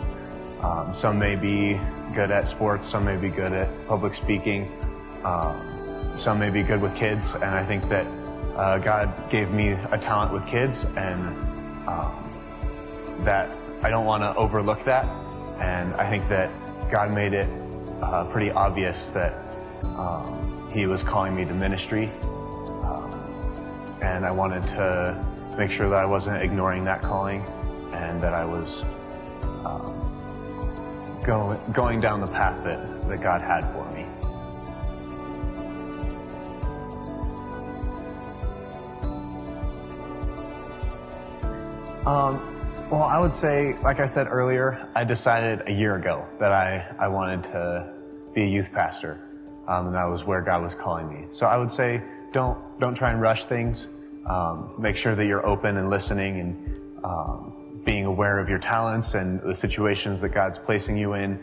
Um, 0.61 0.93
some 0.93 1.17
may 1.17 1.35
be 1.35 1.81
good 2.13 2.29
at 2.29 2.47
sports, 2.47 2.85
some 2.85 3.03
may 3.05 3.17
be 3.17 3.27
good 3.27 3.53
at 3.53 3.87
public 3.87 4.13
speaking, 4.13 4.71
um, 5.23 6.13
some 6.15 6.37
may 6.37 6.51
be 6.51 6.61
good 6.61 6.79
with 6.79 6.95
kids, 6.95 7.33
and 7.33 7.45
I 7.45 7.65
think 7.65 7.89
that 7.89 8.05
uh, 8.55 8.77
God 8.77 9.31
gave 9.31 9.49
me 9.49 9.69
a 9.69 9.97
talent 9.97 10.31
with 10.31 10.45
kids, 10.45 10.85
and 10.95 11.27
um, 11.87 12.31
that 13.25 13.49
I 13.81 13.89
don't 13.89 14.05
want 14.05 14.21
to 14.21 14.35
overlook 14.35 14.85
that. 14.85 15.05
And 15.59 15.95
I 15.95 16.07
think 16.07 16.29
that 16.29 16.51
God 16.91 17.11
made 17.11 17.33
it 17.33 17.49
uh, 18.03 18.25
pretty 18.25 18.51
obvious 18.51 19.09
that 19.09 19.33
um, 19.83 20.69
He 20.71 20.85
was 20.85 21.01
calling 21.01 21.35
me 21.35 21.45
to 21.45 21.53
ministry, 21.53 22.11
um, 22.21 23.97
and 24.03 24.23
I 24.23 24.29
wanted 24.29 24.67
to 24.67 25.34
make 25.57 25.71
sure 25.71 25.89
that 25.89 25.97
I 25.97 26.05
wasn't 26.05 26.41
ignoring 26.41 26.83
that 26.85 27.01
calling 27.01 27.41
and 27.93 28.21
that 28.21 28.33
I 28.33 28.45
was 28.45 28.83
um, 29.65 31.21
go, 31.25 31.59
going 31.71 31.99
down 31.99 32.19
the 32.19 32.27
path 32.27 32.63
that, 32.63 33.07
that 33.07 33.21
God 33.21 33.41
had 33.41 33.71
for 33.71 33.89
me. 33.91 34.05
Um, 42.05 42.87
well, 42.91 43.03
I 43.03 43.17
would 43.17 43.33
say, 43.33 43.75
like 43.81 43.99
I 43.99 44.05
said 44.05 44.27
earlier, 44.29 44.87
I 44.93 45.03
decided 45.03 45.67
a 45.67 45.71
year 45.71 45.95
ago 45.95 46.23
that 46.39 46.51
I, 46.51 46.85
I 46.99 47.07
wanted 47.07 47.43
to 47.45 47.91
be 48.35 48.43
a 48.43 48.47
youth 48.47 48.71
pastor, 48.71 49.19
um, 49.67 49.87
and 49.87 49.95
that 49.95 50.03
was 50.03 50.23
where 50.23 50.41
God 50.41 50.61
was 50.61 50.75
calling 50.75 51.09
me. 51.09 51.25
So 51.31 51.47
I 51.47 51.57
would 51.57 51.71
say, 51.71 52.03
don't 52.31 52.59
don't 52.79 52.93
try 52.93 53.11
and 53.11 53.19
rush 53.19 53.45
things. 53.45 53.87
Um, 54.25 54.73
make 54.77 54.97
sure 54.97 55.15
that 55.15 55.25
you're 55.25 55.45
open 55.45 55.77
and 55.77 55.89
listening 55.89 56.39
and 56.39 57.03
um, 57.03 57.81
being 57.85 58.05
aware 58.05 58.39
of 58.39 58.49
your 58.49 58.57
talents 58.57 59.13
and 59.13 59.39
the 59.41 59.53
situations 59.53 60.21
that 60.21 60.29
God's 60.29 60.57
placing 60.57 60.97
you 60.97 61.13
in. 61.13 61.39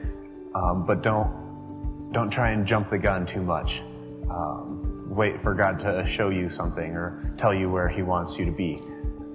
Um, 0.54 0.84
but 0.84 1.02
don't 1.02 2.10
don't 2.12 2.28
try 2.28 2.50
and 2.50 2.66
jump 2.66 2.90
the 2.90 2.98
gun 2.98 3.24
too 3.24 3.42
much. 3.42 3.82
Um, 4.30 5.06
wait 5.08 5.40
for 5.42 5.54
God 5.54 5.78
to 5.80 6.04
show 6.06 6.28
you 6.28 6.50
something 6.50 6.92
or 6.92 7.32
tell 7.38 7.54
you 7.54 7.70
where 7.70 7.88
He 7.88 8.02
wants 8.02 8.38
you 8.38 8.44
to 8.44 8.52
be, 8.52 8.82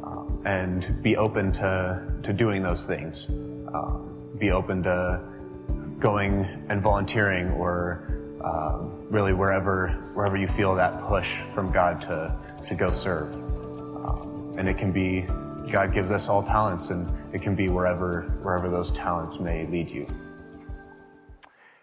um, 0.03 0.41
and 0.45 1.01
be 1.01 1.15
open 1.15 1.51
to 1.53 2.19
to 2.23 2.33
doing 2.33 2.61
those 2.61 2.85
things. 2.85 3.27
Um, 3.29 4.33
be 4.37 4.51
open 4.51 4.83
to 4.83 5.21
going 5.99 6.45
and 6.69 6.81
volunteering 6.81 7.49
or 7.51 8.17
really 9.09 9.33
wherever 9.33 9.89
wherever 10.13 10.37
you 10.37 10.47
feel 10.47 10.75
that 10.75 11.01
push 11.03 11.37
from 11.53 11.71
God 11.71 12.01
to 12.01 12.35
to 12.67 12.75
go 12.75 12.91
serve. 12.91 13.33
Um, 13.33 14.55
and 14.57 14.67
it 14.67 14.77
can 14.77 14.91
be, 14.91 15.21
God 15.71 15.93
gives 15.93 16.11
us 16.11 16.29
all 16.29 16.43
talents, 16.43 16.89
and 16.89 17.09
it 17.33 17.41
can 17.41 17.55
be 17.55 17.69
wherever, 17.69 18.23
wherever 18.41 18.69
those 18.69 18.91
talents 18.91 19.39
may 19.39 19.65
lead 19.67 19.89
you. 19.89 20.07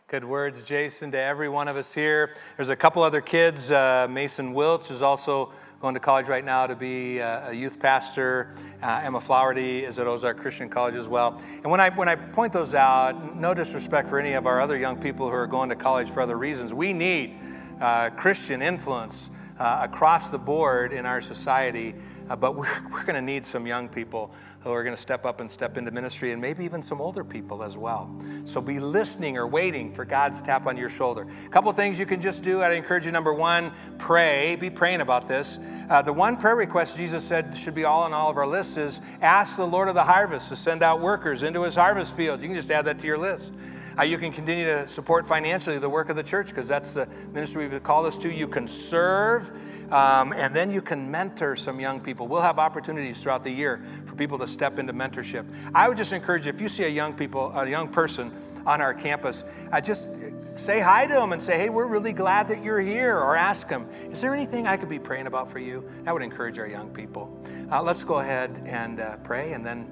Good 0.08 0.24
words, 0.24 0.62
Jason, 0.62 1.10
to 1.12 1.18
every 1.18 1.48
one 1.48 1.66
of 1.66 1.76
us 1.76 1.92
here. 1.92 2.34
There's 2.56 2.68
a 2.68 2.76
couple 2.76 3.02
other 3.02 3.20
kids. 3.20 3.70
Uh, 3.70 4.06
Mason 4.08 4.54
Wilch 4.54 4.90
is 4.90 5.02
also 5.02 5.50
going 5.80 5.94
to 5.94 6.00
college 6.00 6.28
right 6.28 6.44
now 6.44 6.66
to 6.66 6.76
be 6.76 7.18
a, 7.18 7.52
youth 7.52 7.80
pastor. 7.80 8.54
Uh, 8.82 9.00
Emma 9.02 9.18
Flowerty 9.18 9.82
is 9.82 9.98
at 9.98 10.06
Ozark 10.06 10.38
Christian 10.38 10.68
College 10.68 10.94
as 10.94 11.08
well. 11.08 11.42
And 11.56 11.70
when 11.70 11.80
I, 11.80 11.90
when 11.90 12.08
I 12.08 12.16
point 12.16 12.52
those 12.52 12.74
out, 12.74 13.36
no 13.36 13.54
disrespect 13.54 14.08
for 14.08 14.20
any 14.20 14.34
of 14.34 14.46
our 14.46 14.60
other 14.60 14.76
young 14.76 14.96
people 14.96 15.28
who 15.28 15.34
are 15.34 15.46
going 15.46 15.68
to 15.70 15.76
college 15.76 16.08
for 16.10 16.20
other 16.20 16.38
reasons, 16.38 16.72
we 16.72 16.92
need 16.92 17.36
uh, 17.80 18.10
Christian 18.10 18.62
influence 18.62 19.30
uh, 19.58 19.80
across 19.82 20.30
the 20.30 20.38
board 20.38 20.92
in 20.92 21.06
our 21.06 21.20
society. 21.20 21.94
Uh, 22.28 22.36
but 22.36 22.56
we're, 22.56 22.66
we're 22.90 23.04
going 23.04 23.14
to 23.14 23.22
need 23.22 23.44
some 23.44 23.66
young 23.66 23.88
people 23.88 24.32
who 24.60 24.70
are 24.72 24.82
going 24.82 24.96
to 24.96 25.00
step 25.00 25.26
up 25.26 25.40
and 25.40 25.50
step 25.50 25.76
into 25.76 25.90
ministry, 25.90 26.32
and 26.32 26.40
maybe 26.40 26.64
even 26.64 26.80
some 26.80 26.98
older 26.98 27.22
people 27.22 27.62
as 27.62 27.76
well. 27.76 28.10
So 28.46 28.62
be 28.62 28.80
listening 28.80 29.36
or 29.36 29.46
waiting 29.46 29.92
for 29.92 30.06
God's 30.06 30.40
tap 30.40 30.66
on 30.66 30.74
your 30.78 30.88
shoulder. 30.88 31.28
A 31.44 31.48
couple 31.50 31.70
things 31.72 31.98
you 31.98 32.06
can 32.06 32.18
just 32.18 32.42
do. 32.42 32.62
I'd 32.62 32.72
encourage 32.72 33.04
you 33.04 33.12
number 33.12 33.34
one, 33.34 33.72
pray. 33.98 34.56
Be 34.56 34.70
praying 34.70 35.02
about 35.02 35.28
this. 35.28 35.58
Uh, 35.90 36.00
the 36.00 36.14
one 36.14 36.38
prayer 36.38 36.56
request 36.56 36.96
Jesus 36.96 37.22
said 37.22 37.54
should 37.54 37.74
be 37.74 37.84
all 37.84 38.04
on 38.04 38.14
all 38.14 38.30
of 38.30 38.38
our 38.38 38.46
lists 38.46 38.78
is 38.78 39.02
ask 39.20 39.56
the 39.56 39.66
Lord 39.66 39.88
of 39.88 39.94
the 39.94 40.02
harvest 40.02 40.48
to 40.48 40.56
send 40.56 40.82
out 40.82 40.98
workers 40.98 41.42
into 41.42 41.62
his 41.62 41.74
harvest 41.74 42.16
field. 42.16 42.40
You 42.40 42.46
can 42.48 42.56
just 42.56 42.70
add 42.70 42.86
that 42.86 42.98
to 43.00 43.06
your 43.06 43.18
list. 43.18 43.52
Uh, 43.98 44.02
you 44.02 44.18
can 44.18 44.32
continue 44.32 44.64
to 44.64 44.88
support 44.88 45.26
financially 45.26 45.78
the 45.78 45.88
work 45.88 46.08
of 46.08 46.16
the 46.16 46.22
church 46.22 46.48
because 46.48 46.66
that's 46.66 46.94
the 46.94 47.06
ministry 47.32 47.68
we've 47.68 47.82
called 47.82 48.06
us 48.06 48.16
to. 48.16 48.32
You 48.32 48.48
can 48.48 48.66
serve, 48.66 49.52
um, 49.92 50.32
and 50.32 50.54
then 50.54 50.70
you 50.70 50.82
can 50.82 51.10
mentor 51.10 51.54
some 51.54 51.78
young 51.78 52.00
people. 52.00 52.26
We'll 52.26 52.42
have 52.42 52.58
opportunities 52.58 53.22
throughout 53.22 53.44
the 53.44 53.50
year 53.50 53.82
for 54.06 54.16
people 54.16 54.38
to 54.38 54.46
step 54.46 54.78
into 54.78 54.92
mentorship. 54.92 55.44
I 55.74 55.88
would 55.88 55.96
just 55.96 56.12
encourage 56.12 56.46
you 56.46 56.50
if 56.50 56.60
you 56.60 56.68
see 56.68 56.84
a 56.84 56.88
young 56.88 57.14
people, 57.14 57.52
a 57.56 57.68
young 57.68 57.88
person 57.88 58.32
on 58.66 58.80
our 58.80 58.94
campus, 58.94 59.44
uh, 59.72 59.80
just 59.80 60.08
say 60.54 60.80
hi 60.80 61.06
to 61.06 61.12
them 61.12 61.32
and 61.32 61.42
say, 61.42 61.58
"Hey, 61.58 61.68
we're 61.68 61.86
really 61.86 62.12
glad 62.12 62.48
that 62.48 62.64
you're 62.64 62.80
here," 62.80 63.16
or 63.16 63.36
ask 63.36 63.68
them, 63.68 63.88
"Is 64.10 64.20
there 64.20 64.34
anything 64.34 64.66
I 64.66 64.76
could 64.76 64.88
be 64.88 64.98
praying 64.98 65.26
about 65.26 65.48
for 65.48 65.58
you?" 65.58 65.88
That 66.02 66.14
would 66.14 66.22
encourage 66.22 66.58
our 66.58 66.68
young 66.68 66.90
people. 66.90 67.30
Uh, 67.70 67.82
let's 67.82 68.04
go 68.04 68.18
ahead 68.18 68.62
and 68.64 69.00
uh, 69.00 69.16
pray, 69.18 69.52
and 69.52 69.64
then 69.64 69.86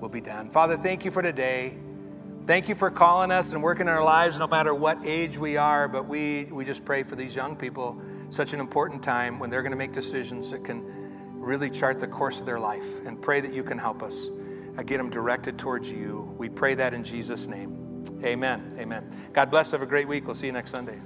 we'll 0.00 0.10
be 0.10 0.20
done. 0.20 0.50
Father, 0.50 0.76
thank 0.76 1.04
you 1.04 1.10
for 1.10 1.22
today. 1.22 1.76
Thank 2.46 2.68
you 2.68 2.76
for 2.76 2.92
calling 2.92 3.32
us 3.32 3.52
and 3.52 3.60
working 3.60 3.88
in 3.88 3.92
our 3.92 4.04
lives, 4.04 4.38
no 4.38 4.46
matter 4.46 4.72
what 4.72 5.04
age 5.04 5.36
we 5.36 5.56
are. 5.56 5.88
But 5.88 6.06
we, 6.06 6.44
we 6.44 6.64
just 6.64 6.84
pray 6.84 7.02
for 7.02 7.16
these 7.16 7.34
young 7.34 7.56
people, 7.56 8.00
such 8.30 8.52
an 8.52 8.60
important 8.60 9.02
time 9.02 9.40
when 9.40 9.50
they're 9.50 9.62
going 9.62 9.72
to 9.72 9.76
make 9.76 9.90
decisions 9.90 10.52
that 10.52 10.62
can 10.62 10.84
really 11.40 11.68
chart 11.68 11.98
the 11.98 12.06
course 12.06 12.38
of 12.38 12.46
their 12.46 12.60
life. 12.60 13.04
And 13.04 13.20
pray 13.20 13.40
that 13.40 13.52
you 13.52 13.64
can 13.64 13.78
help 13.78 14.00
us 14.00 14.30
uh, 14.78 14.84
get 14.84 14.98
them 14.98 15.10
directed 15.10 15.58
towards 15.58 15.90
you. 15.90 16.32
We 16.38 16.48
pray 16.48 16.74
that 16.74 16.94
in 16.94 17.02
Jesus' 17.02 17.48
name. 17.48 18.04
Amen. 18.22 18.76
Amen. 18.78 19.10
God 19.32 19.50
bless. 19.50 19.72
Have 19.72 19.82
a 19.82 19.86
great 19.86 20.06
week. 20.06 20.24
We'll 20.26 20.36
see 20.36 20.46
you 20.46 20.52
next 20.52 20.70
Sunday. 20.70 21.00